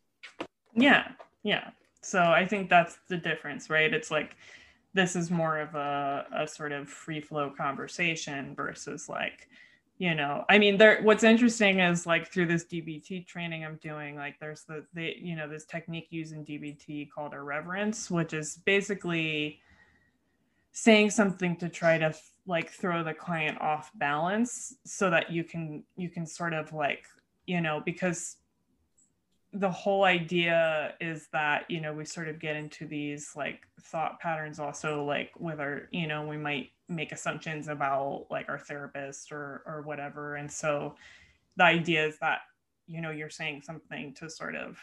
Yeah, 0.76 1.10
yeah. 1.44 1.70
So 2.04 2.20
I 2.22 2.46
think 2.46 2.70
that's 2.70 2.98
the 3.08 3.18
difference, 3.18 3.70
right? 3.70 3.94
It's 3.94 4.12
like 4.12 4.36
this 4.94 5.16
is 5.16 5.32
more 5.32 5.60
of 5.60 5.74
a, 5.76 6.26
a 6.36 6.48
sort 6.48 6.72
of 6.72 6.90
free 6.90 7.22
flow 7.22 7.50
conversation 7.50 8.54
versus 8.56 9.08
like 9.08 9.48
you 9.98 10.16
know 10.16 10.44
i 10.50 10.58
mean 10.58 10.78
there 10.78 11.02
what's 11.04 11.24
interesting 11.24 11.80
is 11.80 12.06
like 12.06 12.32
through 12.32 12.46
this 12.46 12.66
dbt 12.66 13.26
training 13.28 13.64
i'm 13.64 13.78
doing 13.78 14.16
like 14.16 14.40
there's 14.40 14.64
the 14.64 14.84
the 14.94 15.14
you 15.18 15.36
know 15.36 15.48
this 15.48 15.66
technique 15.66 16.08
used 16.10 16.34
in 16.34 16.44
dbt 16.44 17.10
called 17.12 17.34
irreverence 17.34 18.10
which 18.10 18.34
is 18.34 18.58
basically 18.66 19.60
saying 20.72 21.10
something 21.10 21.56
to 21.56 21.70
try 21.70 21.98
to 21.98 22.14
like 22.48 22.70
throw 22.70 23.04
the 23.04 23.14
client 23.14 23.60
off 23.62 23.92
balance 23.96 24.76
so 24.86 25.10
that 25.10 25.32
you 25.32 25.44
can 25.44 25.84
you 25.96 26.10
can 26.10 26.26
sort 26.26 26.54
of 26.54 26.74
like 26.74 27.06
you 27.46 27.62
know 27.62 27.82
because 27.86 28.38
the 29.54 29.70
whole 29.70 30.06
idea 30.06 30.94
is 31.02 31.28
that 31.34 31.70
you 31.70 31.82
know 31.82 31.94
we 31.94 32.06
sort 32.06 32.30
of 32.30 32.40
get 32.40 32.56
into 32.56 32.86
these 32.88 33.34
like 33.36 33.68
thought 33.82 34.20
patterns 34.20 34.60
also 34.60 35.04
like 35.04 35.32
with 35.38 35.60
our 35.60 35.90
you 35.92 36.08
know 36.08 36.26
we 36.26 36.38
might 36.38 36.70
make 36.88 37.12
assumptions 37.12 37.68
about 37.68 38.26
like 38.30 38.48
our 38.48 38.60
therapist 38.60 39.32
or 39.32 39.62
or 39.66 39.82
whatever 39.82 40.36
and 40.36 40.50
so 40.50 40.96
the 41.58 41.64
idea 41.64 42.06
is 42.06 42.18
that 42.20 42.40
you 42.88 43.02
know 43.02 43.12
you're 43.12 43.30
saying 43.30 43.62
something 43.62 44.14
to 44.14 44.30
sort 44.30 44.56
of 44.56 44.80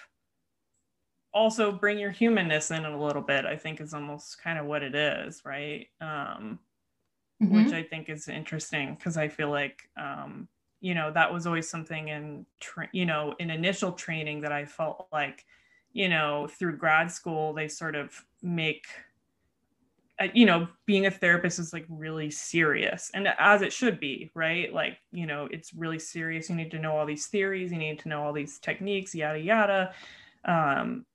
also 1.33 1.73
bring 1.73 1.99
your 1.99 2.11
humanness 2.11 2.71
in 2.71 2.85
a 2.85 3.03
little 3.03 3.23
bit 3.23 3.47
i 3.47 3.57
think 3.57 3.81
is 3.81 3.95
almost 3.95 4.43
kind 4.43 4.59
of 4.59 4.67
what 4.67 4.83
it 4.83 4.95
is 4.95 5.43
right 5.47 5.87
um 6.03 6.59
mm-hmm. 7.43 7.65
which 7.65 7.73
i 7.73 7.83
think 7.83 8.11
is 8.11 8.29
interesting 8.29 8.95
because 8.95 9.17
i 9.17 9.29
feel 9.29 9.51
like 9.51 9.89
um 9.99 10.47
you 10.81 10.95
know 10.95 11.11
that 11.13 11.33
was 11.33 11.47
always 11.47 11.69
something 11.69 12.09
in 12.09 12.47
tra- 12.61 12.89
you 12.93 13.07
know 13.07 13.35
in 13.39 13.51
initial 13.51 13.93
training 13.93 14.41
that 14.41 14.53
i 14.53 14.65
felt 14.65 15.09
like 15.13 15.45
you 15.93 16.09
know 16.09 16.49
through 16.59 16.77
grad 16.77 17.11
school 17.11 17.53
they 17.53 17.69
sort 17.69 17.95
of 17.95 18.25
make 18.43 18.87
uh, 20.21 20.29
you 20.35 20.47
know 20.47 20.67
being 20.87 21.07
a 21.07 21.11
therapist 21.11 21.59
is 21.59 21.73
like 21.73 21.87
really 21.89 22.31
serious 22.31 23.11
and 23.15 23.29
as 23.39 23.63
it 23.63 23.73
should 23.73 24.01
be 24.01 24.31
right? 24.35 24.73
Like 24.73 24.99
you 25.13 25.27
know 25.27 25.49
it's 25.51 25.73
really 25.73 25.99
serious. 25.99 26.51
You 26.51 26.57
need 26.57 26.73
to 26.73 26.79
know 26.79 26.97
all 26.97 27.07
these 27.07 27.27
theories. 27.27 27.71
You 27.71 27.79
need 27.79 28.01
to 28.01 28.09
know 28.09 28.23
all 28.23 28.33
these 28.33 28.59
techniques 28.59 29.15
yada 29.15 29.39
yada. 29.39 29.95
Um 30.45 31.07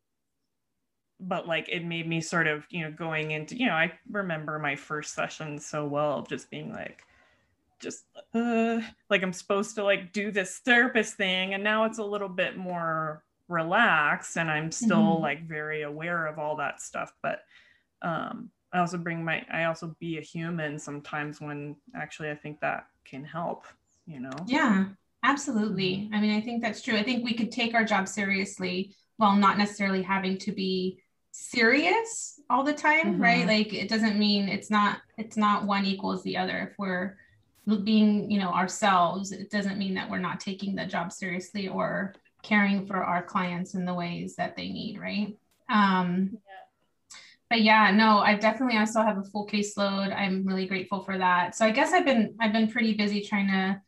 but 1.19 1.47
like 1.47 1.69
it 1.69 1.85
made 1.85 2.07
me 2.07 2.21
sort 2.21 2.47
of 2.47 2.65
you 2.69 2.83
know 2.83 2.91
going 2.91 3.31
into 3.31 3.55
you 3.55 3.65
know 3.65 3.73
i 3.73 3.91
remember 4.11 4.59
my 4.59 4.75
first 4.75 5.13
session 5.13 5.57
so 5.57 5.85
well 5.85 6.23
just 6.23 6.49
being 6.49 6.71
like 6.71 7.05
just 7.83 8.05
uh, 8.33 8.79
like 9.09 9.21
I'm 9.21 9.33
supposed 9.33 9.75
to 9.75 9.83
like 9.83 10.13
do 10.13 10.31
this 10.31 10.61
therapist 10.65 11.15
thing. 11.15 11.53
And 11.53 11.63
now 11.63 11.83
it's 11.83 11.99
a 11.99 12.03
little 12.03 12.29
bit 12.29 12.57
more 12.57 13.23
relaxed 13.49 14.37
and 14.37 14.49
I'm 14.49 14.71
still 14.71 14.97
mm-hmm. 14.97 15.21
like 15.21 15.47
very 15.47 15.83
aware 15.83 16.25
of 16.25 16.39
all 16.39 16.55
that 16.55 16.81
stuff. 16.81 17.13
But 17.21 17.41
um, 18.01 18.49
I 18.71 18.79
also 18.79 18.97
bring 18.97 19.23
my, 19.23 19.45
I 19.51 19.65
also 19.65 19.95
be 19.99 20.17
a 20.17 20.21
human 20.21 20.79
sometimes 20.79 21.39
when 21.39 21.75
actually 21.95 22.31
I 22.31 22.35
think 22.35 22.61
that 22.61 22.87
can 23.05 23.23
help, 23.23 23.65
you 24.07 24.19
know? 24.19 24.31
Yeah, 24.47 24.85
absolutely. 25.23 26.09
I 26.13 26.21
mean, 26.21 26.35
I 26.35 26.41
think 26.41 26.63
that's 26.63 26.81
true. 26.81 26.97
I 26.97 27.03
think 27.03 27.23
we 27.23 27.35
could 27.35 27.51
take 27.51 27.75
our 27.75 27.83
job 27.83 28.07
seriously 28.07 28.95
while 29.17 29.35
not 29.35 29.57
necessarily 29.57 30.01
having 30.01 30.37
to 30.39 30.51
be 30.51 30.99
serious 31.31 32.39
all 32.49 32.63
the 32.63 32.73
time, 32.73 33.13
mm-hmm. 33.13 33.21
right? 33.21 33.45
Like 33.45 33.73
it 33.73 33.89
doesn't 33.89 34.17
mean 34.17 34.47
it's 34.47 34.71
not, 34.71 34.99
it's 35.17 35.37
not 35.37 35.65
one 35.65 35.85
equals 35.85 36.23
the 36.23 36.37
other. 36.37 36.69
If 36.71 36.79
we're, 36.79 37.17
being 37.83 38.29
you 38.29 38.39
know 38.39 38.49
ourselves 38.49 39.31
it 39.31 39.49
doesn't 39.49 39.77
mean 39.77 39.93
that 39.93 40.09
we're 40.09 40.19
not 40.19 40.39
taking 40.39 40.75
the 40.75 40.85
job 40.85 41.11
seriously 41.11 41.67
or 41.67 42.13
caring 42.41 42.85
for 42.85 42.97
our 42.97 43.23
clients 43.23 43.73
in 43.73 43.85
the 43.85 43.93
ways 43.93 44.35
that 44.35 44.55
they 44.55 44.69
need 44.69 44.99
right 44.99 45.37
um 45.69 46.29
yeah. 46.33 47.17
but 47.49 47.61
yeah 47.61 47.91
no 47.91 48.19
i 48.19 48.35
definitely 48.35 48.77
i 48.77 48.83
still 48.83 49.01
have 49.01 49.17
a 49.17 49.23
full 49.23 49.47
caseload 49.47 50.13
i'm 50.15 50.45
really 50.45 50.67
grateful 50.67 51.03
for 51.03 51.17
that 51.17 51.55
so 51.55 51.65
i 51.65 51.71
guess 51.71 51.93
i've 51.93 52.05
been 52.05 52.35
i've 52.41 52.51
been 52.51 52.69
pretty 52.69 52.93
busy 52.93 53.21
trying 53.21 53.47
to 53.47 53.81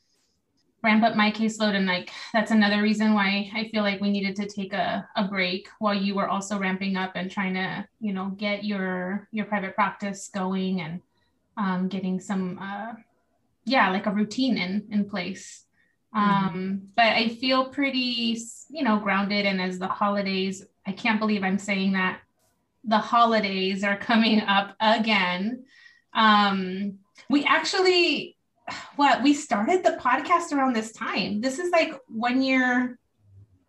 ramp 0.82 1.04
up 1.04 1.16
my 1.16 1.32
caseload 1.32 1.76
and 1.76 1.88
like 1.88 2.12
that's 2.32 2.52
another 2.52 2.82
reason 2.82 3.14
why 3.14 3.52
i 3.56 3.68
feel 3.70 3.82
like 3.82 4.00
we 4.00 4.10
needed 4.10 4.36
to 4.36 4.48
take 4.48 4.72
a, 4.72 5.06
a 5.18 5.28
break 5.28 5.68
while 5.80 5.96
you 5.96 6.16
were 6.16 6.30
also 6.30 6.58
ramping 6.58 6.96
up 6.96 7.14
and 7.16 7.30
trying 7.30 7.56
to 7.56 7.86
you 8.00 8.14
know 8.14 8.28
get 8.38 8.64
your 8.64 9.28
your 9.32 9.46
private 9.46 9.76
practice 9.76 10.30
going 10.34 10.80
and 10.82 11.02
um, 11.58 11.88
getting 11.88 12.20
some 12.20 12.60
uh, 12.62 12.94
yeah 13.66 13.90
like 13.90 14.06
a 14.06 14.12
routine 14.12 14.58
in 14.58 14.88
in 14.92 15.10
place. 15.10 15.64
Mm-hmm. 16.16 16.48
um 16.48 16.82
but 16.96 17.08
i 17.08 17.28
feel 17.28 17.70
pretty 17.70 18.40
you 18.70 18.84
know 18.84 19.00
grounded. 19.00 19.46
And 19.46 19.62
as 19.62 19.80
the 19.80 19.88
holidays 19.88 20.64
i 20.86 20.92
can't 20.92 21.20
believe 21.20 21.44
i'm 21.44 21.60
saying 21.60 21.94
that 21.94 22.22
the 22.86 23.00
holidays 23.00 23.84
are 23.84 23.98
coming 23.98 24.42
up 24.42 24.76
again. 24.80 25.66
Um 26.14 27.00
we 27.30 27.44
actually 27.44 28.38
what 28.96 29.22
we 29.24 29.34
started 29.34 29.84
the 29.84 29.98
podcast 30.02 30.52
around 30.52 30.76
this 30.76 30.92
time. 30.92 31.42
This 31.42 31.60
is 31.60 31.72
like 31.72 31.94
one 32.08 32.42
year 32.42 32.98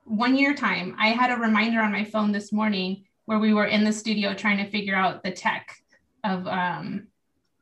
one 0.04 0.36
year 0.36 0.54
time. 0.54 0.94
I 0.98 1.08
had 1.08 1.30
a 1.30 1.40
reminder 1.40 1.80
on 1.80 1.90
my 1.90 2.04
phone 2.04 2.30
this 2.30 2.52
morning 2.52 3.04
where 3.24 3.40
we 3.40 3.52
were 3.52 3.66
in 3.66 3.84
the 3.84 3.92
studio 3.92 4.34
trying 4.34 4.58
to 4.58 4.70
figure 4.70 4.94
out 4.94 5.22
the 5.24 5.32
tech 5.32 5.76
of 6.22 6.46
um 6.46 7.08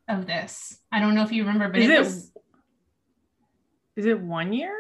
of 0.09 0.27
this. 0.27 0.79
I 0.93 1.01
don't 1.01 1.15
know 1.15 1.23
if 1.23 1.33
you 1.33 1.43
remember, 1.45 1.69
but 1.69 1.81
is 1.81 1.89
it, 1.89 1.95
it 1.95 1.99
was. 1.99 2.33
Is 3.97 4.07
it 4.07 4.21
one 4.21 4.53
year? 4.53 4.77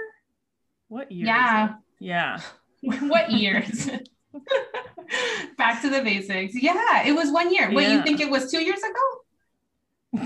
What 0.89 1.11
year? 1.11 1.27
Yeah. 1.27 1.75
Yeah. 2.01 2.41
what 2.83 3.31
years? 3.31 3.89
Back 5.59 5.81
to 5.83 5.91
the 5.91 6.03
basics. 6.03 6.55
Yeah, 6.61 7.07
it 7.07 7.13
was 7.13 7.31
one 7.31 7.53
year. 7.55 7.71
What 7.71 7.89
you 7.89 8.03
think 8.03 8.21
it 8.21 8.31
was 8.31 8.51
two 8.51 8.63
years 8.63 8.79
ago? 8.81 9.21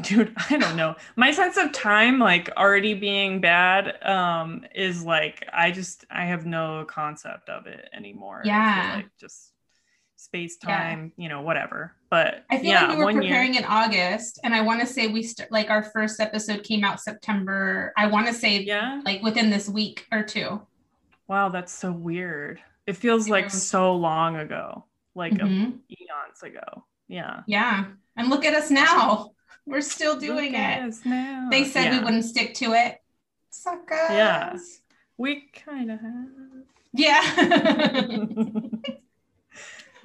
dude 0.03 0.35
i 0.51 0.57
don't 0.59 0.77
know 0.77 0.95
my 1.17 1.31
sense 1.31 1.57
of 1.57 1.73
time 1.73 2.19
like 2.19 2.51
already 2.57 2.95
being 2.95 3.41
bad 3.41 3.97
um 4.05 4.65
is 4.75 5.03
like 5.03 5.47
i 5.53 5.71
just 5.71 6.05
i 6.11 6.27
have 6.27 6.45
no 6.45 6.85
concept 6.87 7.49
of 7.49 7.67
it 7.67 7.89
anymore 7.95 8.43
Yeah. 8.45 8.97
like 8.97 9.09
just 9.19 9.53
space 10.21 10.57
time 10.57 11.13
you 11.17 11.29
know 11.29 11.41
whatever 11.43 11.95
but 12.11 12.45
I 12.51 12.59
feel 12.59 12.67
yeah 12.67 12.81
like 12.87 12.91
we 12.91 12.97
were 12.97 13.05
one 13.05 13.15
preparing 13.17 13.55
year 13.55 13.63
in 13.63 13.69
August, 13.69 14.41
and 14.43 14.55
I 14.55 14.61
want 14.63 14.81
to 14.81 14.87
say 14.87 15.07
we 15.07 15.23
st- 15.23 15.51
like 15.53 15.71
our 15.71 15.83
first 15.85 16.19
episode 16.21 16.65
came 16.65 16.83
out 16.83 17.01
September. 17.01 17.93
I 17.97 18.07
want 18.09 18.27
to 18.27 18.35
say 18.35 18.59
yeah 18.61 19.01
like 19.05 19.23
within 19.23 19.49
this 19.49 19.69
week 19.69 20.07
or 20.11 20.23
two. 20.25 20.61
wow 21.29 21.49
that's 21.51 21.73
so 21.73 21.93
weird 21.93 22.61
it 22.87 22.97
feels 22.97 23.29
like 23.29 23.51
so 23.51 23.95
long 23.95 24.37
ago 24.37 24.85
like 25.15 25.35
Mhm. 25.35 25.79
eons 25.91 26.43
ago 26.43 26.85
yeah 27.07 27.43
Yeah, 27.47 27.85
and 28.17 28.29
look 28.29 28.45
at 28.45 28.55
us 28.55 28.71
now. 28.71 29.31
We're 29.67 29.83
still 29.83 30.19
doing 30.19 30.55
it. 30.55 30.95
They 31.51 31.65
said 31.65 31.93
we 31.93 31.99
wouldn't 32.03 32.25
stick 32.25 32.55
to 32.55 32.73
it. 32.73 33.03
Suckers. 33.51 34.11
Yeah. 34.11 34.57
we 35.19 35.43
kind 35.53 35.91
of 35.93 36.01
have 36.01 36.29
Yeah. 36.95 37.21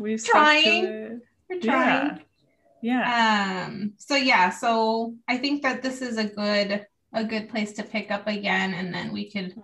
we 0.03 0.17
Trying. 0.17 1.21
We're 1.49 1.59
trying. 1.59 2.07
yeah. 2.07 2.17
Yeah 2.81 3.67
um 3.69 3.93
so 3.97 4.15
yeah 4.15 4.49
so 4.49 5.15
i 5.29 5.37
think 5.37 5.61
that 5.63 5.81
this 5.81 6.01
is 6.01 6.17
a 6.17 6.25
good 6.25 6.85
a 7.13 7.23
good 7.23 7.47
place 7.47 7.71
to 7.73 7.83
pick 7.83 8.11
up 8.11 8.27
again 8.27 8.73
and 8.73 8.93
then 8.93 9.13
we 9.13 9.31
could 9.31 9.55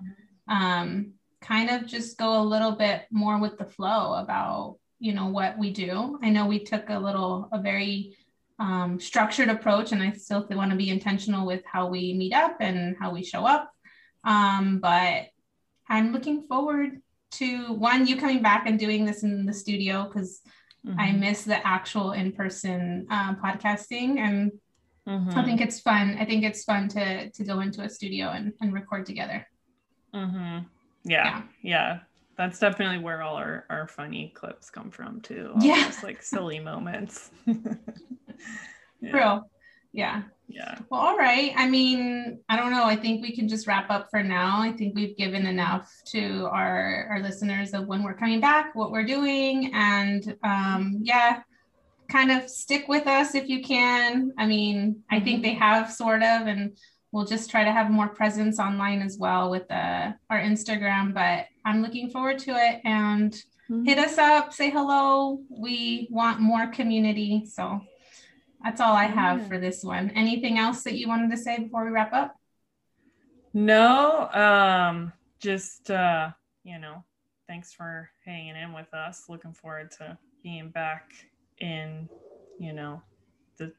um 0.47 1.11
kind 1.41 1.69
of 1.69 1.85
just 1.85 2.17
go 2.17 2.41
a 2.41 2.43
little 2.43 2.73
bit 2.73 3.05
more 3.11 3.39
with 3.39 3.57
the 3.57 3.65
flow 3.65 4.13
about 4.13 4.77
you 4.99 5.13
know 5.13 5.27
what 5.27 5.57
we 5.57 5.71
do. 5.71 6.19
I 6.21 6.29
know 6.29 6.45
we 6.45 6.63
took 6.63 6.89
a 6.89 6.99
little 6.99 7.49
a 7.51 7.61
very 7.61 8.17
um, 8.59 8.99
structured 8.99 9.47
approach 9.47 9.93
and 9.93 10.03
i 10.03 10.11
still 10.11 10.45
want 10.49 10.71
to 10.71 10.77
be 10.77 10.89
intentional 10.89 11.45
with 11.47 11.63
how 11.65 11.87
we 11.87 12.13
meet 12.13 12.33
up 12.33 12.57
and 12.59 12.97
how 12.99 13.13
we 13.13 13.23
show 13.23 13.45
up. 13.45 13.71
Um, 14.23 14.79
but 14.79 15.27
i'm 15.87 16.11
looking 16.11 16.43
forward 16.43 17.01
to 17.31 17.73
one 17.73 18.07
you 18.07 18.17
coming 18.17 18.41
back 18.41 18.65
and 18.67 18.79
doing 18.79 19.05
this 19.05 19.23
in 19.23 19.45
the 19.45 19.53
studio 19.53 20.05
because 20.05 20.41
I 20.97 21.09
Mhm. 21.09 21.19
miss 21.19 21.43
the 21.43 21.65
actual 21.67 22.13
in-person 22.13 23.05
um, 23.09 23.35
podcasting, 23.43 24.17
and 24.17 24.51
Mhm. 25.07 25.35
I 25.35 25.43
think 25.43 25.59
it's 25.61 25.79
fun. 25.81 26.15
I 26.19 26.25
think 26.25 26.43
it's 26.43 26.63
fun 26.63 26.87
to 26.89 27.29
to 27.31 27.43
go 27.43 27.59
into 27.59 27.81
a 27.83 27.89
studio 27.89 28.29
and, 28.29 28.53
and 28.61 28.73
record 28.73 29.05
together. 29.05 29.45
Mhm. 30.13 30.65
yeah 31.03 31.25
Yeah. 31.25 31.41
yeah 31.61 31.99
that's 32.35 32.57
definitely 32.59 32.97
where 32.99 33.21
all 33.21 33.35
our, 33.35 33.65
our 33.69 33.87
funny 33.87 34.31
clips 34.35 34.69
come 34.69 34.89
from 34.91 35.21
too 35.21 35.51
all 35.55 35.63
Yeah. 35.63 35.83
those, 35.85 36.01
like 36.03 36.23
silly 36.23 36.59
moments 36.59 37.31
yeah. 39.01 39.11
Real, 39.13 39.51
yeah. 39.91 40.23
yeah 40.47 40.77
Well, 40.89 41.01
all 41.01 41.17
right. 41.17 41.51
I 41.55 41.67
mean, 41.69 42.39
I 42.49 42.55
don't 42.55 42.71
know. 42.71 42.85
I 42.85 42.95
think 42.95 43.21
we 43.21 43.35
can 43.35 43.47
just 43.47 43.67
wrap 43.67 43.89
up 43.89 44.07
for 44.11 44.21
now. 44.23 44.61
I 44.61 44.71
think 44.71 44.95
we've 44.95 45.17
given 45.17 45.45
enough 45.45 45.91
to 46.07 46.47
our 46.51 47.07
our 47.09 47.19
listeners 47.21 47.73
of 47.73 47.87
when 47.87 48.03
we're 48.03 48.13
coming 48.13 48.39
back, 48.39 48.75
what 48.75 48.91
we're 48.91 49.05
doing, 49.05 49.71
and 49.73 50.35
um, 50.43 50.99
yeah, 51.01 51.41
kind 52.09 52.31
of 52.31 52.49
stick 52.49 52.87
with 52.87 53.07
us 53.07 53.35
if 53.35 53.47
you 53.49 53.61
can. 53.63 54.31
I 54.37 54.45
mean, 54.47 55.03
I 55.11 55.19
think 55.19 55.39
Mhm. 55.39 55.43
they 55.43 55.53
have 55.55 55.91
sort 55.91 56.23
of, 56.23 56.47
and 56.47 56.77
we'll 57.11 57.25
just 57.25 57.49
try 57.49 57.63
to 57.63 57.71
have 57.71 57.89
more 57.91 58.09
presence 58.09 58.59
online 58.59 59.01
as 59.01 59.17
well 59.17 59.49
with 59.51 59.69
uh, 59.71 60.11
our 60.29 60.39
Instagram. 60.39 61.13
But 61.13 61.45
I'm 61.65 61.81
looking 61.81 62.09
forward 62.09 62.39
to 62.39 62.51
it 62.51 62.81
and 62.85 63.35
hit 63.85 63.99
us 63.99 64.17
up, 64.17 64.51
say 64.53 64.69
hello. 64.71 65.41
We 65.49 66.07
want 66.09 66.39
more 66.39 66.67
community. 66.67 67.45
So 67.45 67.81
that's 68.63 68.81
all 68.81 68.93
I 68.93 69.05
have 69.05 69.41
Yeah. 69.41 69.47
for 69.47 69.57
this 69.59 69.83
one. 69.83 70.09
Anything 70.11 70.57
else 70.57 70.83
that 70.83 70.95
you 70.95 71.07
wanted 71.07 71.31
to 71.31 71.37
say 71.37 71.59
before 71.59 71.85
we 71.85 71.91
wrap 71.91 72.13
up? 72.13 72.35
No, 73.53 74.29
um, 74.31 75.11
just 75.39 75.89
uh, 75.89 76.31
you 76.63 76.77
know, 76.79 77.03
thanks 77.47 77.73
for 77.73 78.09
hanging 78.25 78.55
in 78.55 78.73
with 78.73 78.93
us. 78.93 79.25
Looking 79.27 79.53
forward 79.53 79.91
to 79.97 80.17
being 80.43 80.69
back 80.69 81.11
in, 81.59 82.07
you 82.59 82.73
know, 82.73 83.01
the 83.57 83.73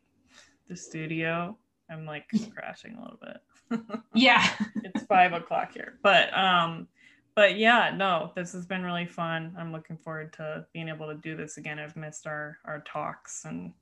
the 0.69 0.77
studio. 0.77 1.57
I'm 1.91 2.07
like 2.07 2.29
crashing 2.55 2.97
a 2.97 3.01
little 3.03 3.19
bit. 3.21 3.81
Yeah. 4.15 4.49
it's 4.85 5.05
five 5.05 5.33
o'clock 5.33 5.73
here. 5.73 5.99
But 6.03 6.37
um, 6.37 6.89
but 7.37 7.57
yeah, 7.59 7.95
no, 7.97 8.33
this 8.35 8.53
has 8.53 8.67
been 8.67 8.83
really 8.83 9.07
fun. 9.07 9.55
I'm 9.57 9.71
looking 9.73 9.97
forward 9.99 10.33
to 10.35 10.67
being 10.73 10.89
able 10.89 11.07
to 11.09 11.15
do 11.15 11.37
this 11.37 11.57
again. 11.59 11.79
I've 11.79 11.97
missed 11.97 12.27
our 12.27 12.59
our 12.65 12.81
talks 12.81 13.45
and 13.45 13.73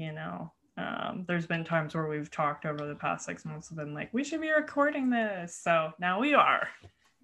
you 0.00 0.12
know, 0.12 0.50
um, 0.78 1.24
there's 1.28 1.46
been 1.46 1.62
times 1.64 1.94
where 1.94 2.08
we've 2.08 2.30
talked 2.30 2.64
over 2.64 2.86
the 2.86 2.94
past 2.94 3.26
six 3.26 3.44
months 3.44 3.68
and 3.68 3.76
been 3.76 3.92
like, 3.92 4.08
we 4.14 4.24
should 4.24 4.40
be 4.40 4.50
recording 4.50 5.10
this. 5.10 5.54
So 5.62 5.92
now 5.98 6.20
we 6.20 6.32
are. 6.32 6.68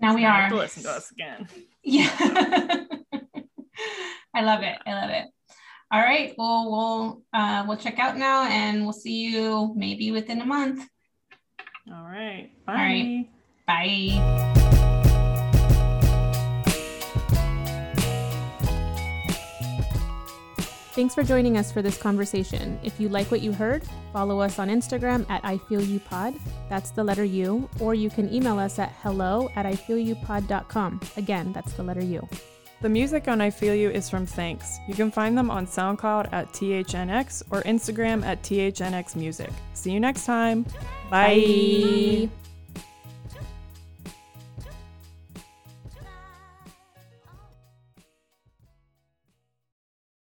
Now 0.01 0.15
we 0.15 0.21
So 0.23 0.27
you 0.27 0.27
are. 0.27 0.41
have 0.43 0.51
to 0.51 0.57
listen 0.57 0.83
to 0.83 0.91
us 0.91 1.11
again. 1.11 1.49
Yeah. 1.83 2.11
I 4.35 4.43
love 4.43 4.63
it. 4.63 4.77
I 4.87 4.93
love 4.93 5.11
it. 5.11 5.25
All 5.91 6.01
right. 6.01 6.35
Well, 6.37 6.71
we'll 6.71 7.23
uh, 7.33 7.65
we'll 7.67 7.79
check 7.79 7.99
out 7.99 8.19
now, 8.19 8.43
and 8.45 8.83
we'll 8.83 8.93
see 8.93 9.23
you 9.23 9.73
maybe 9.77 10.11
within 10.11 10.41
a 10.43 10.45
month. 10.45 10.87
All 11.91 12.05
right. 12.05 12.51
Bye. 12.67 12.73
All 12.73 12.79
right. 12.79 13.29
Bye. 13.67 14.53
Thanks 20.97 21.15
for 21.15 21.23
joining 21.23 21.59
us 21.59 21.71
for 21.71 21.83
this 21.83 21.99
conversation. 21.99 22.81
If 22.83 22.99
you 22.99 23.11
like 23.11 23.31
what 23.31 23.43
you 23.43 23.53
heard, 23.53 23.83
follow 24.15 24.41
us 24.41 24.59
on 24.59 24.71
Instagram 24.71 25.29
at 25.29 25.45
I 25.45 25.59
Feel 25.59 25.83
U 25.83 26.01
Pod. 26.01 26.33
That's 26.71 26.91
the 26.91 27.05
letter 27.05 27.23
U. 27.23 27.69
Or 27.81 27.95
you 27.95 28.09
can 28.09 28.33
email 28.33 28.59
us 28.59 28.79
at 28.79 28.93
hello 29.03 29.51
at 29.57 29.67
IFeelUPod.com. 29.67 31.01
Again, 31.19 31.53
that's 31.53 31.75
the 31.75 31.83
letter 31.83 32.03
U. 32.03 32.27
The 32.81 32.89
music 32.89 33.29
on 33.29 33.43
I 33.43 33.51
Feel 33.51 33.75
U 33.75 33.91
is 33.91 34.09
from 34.09 34.25
Thanks. 34.25 34.79
You 34.89 34.95
can 34.95 35.11
find 35.11 35.37
them 35.37 35.51
on 35.51 35.67
SoundCloud 35.67 36.33
at 36.33 36.49
THNX 36.55 37.43
or 37.51 37.61
Instagram 37.65 38.25
at 38.25 38.43
THNX 38.43 39.17
Music. 39.17 39.51
See 39.75 39.91
you 39.91 40.01
next 40.01 40.25
time. 40.25 40.63
Bye. 41.11 42.29
Bye. 42.31 42.31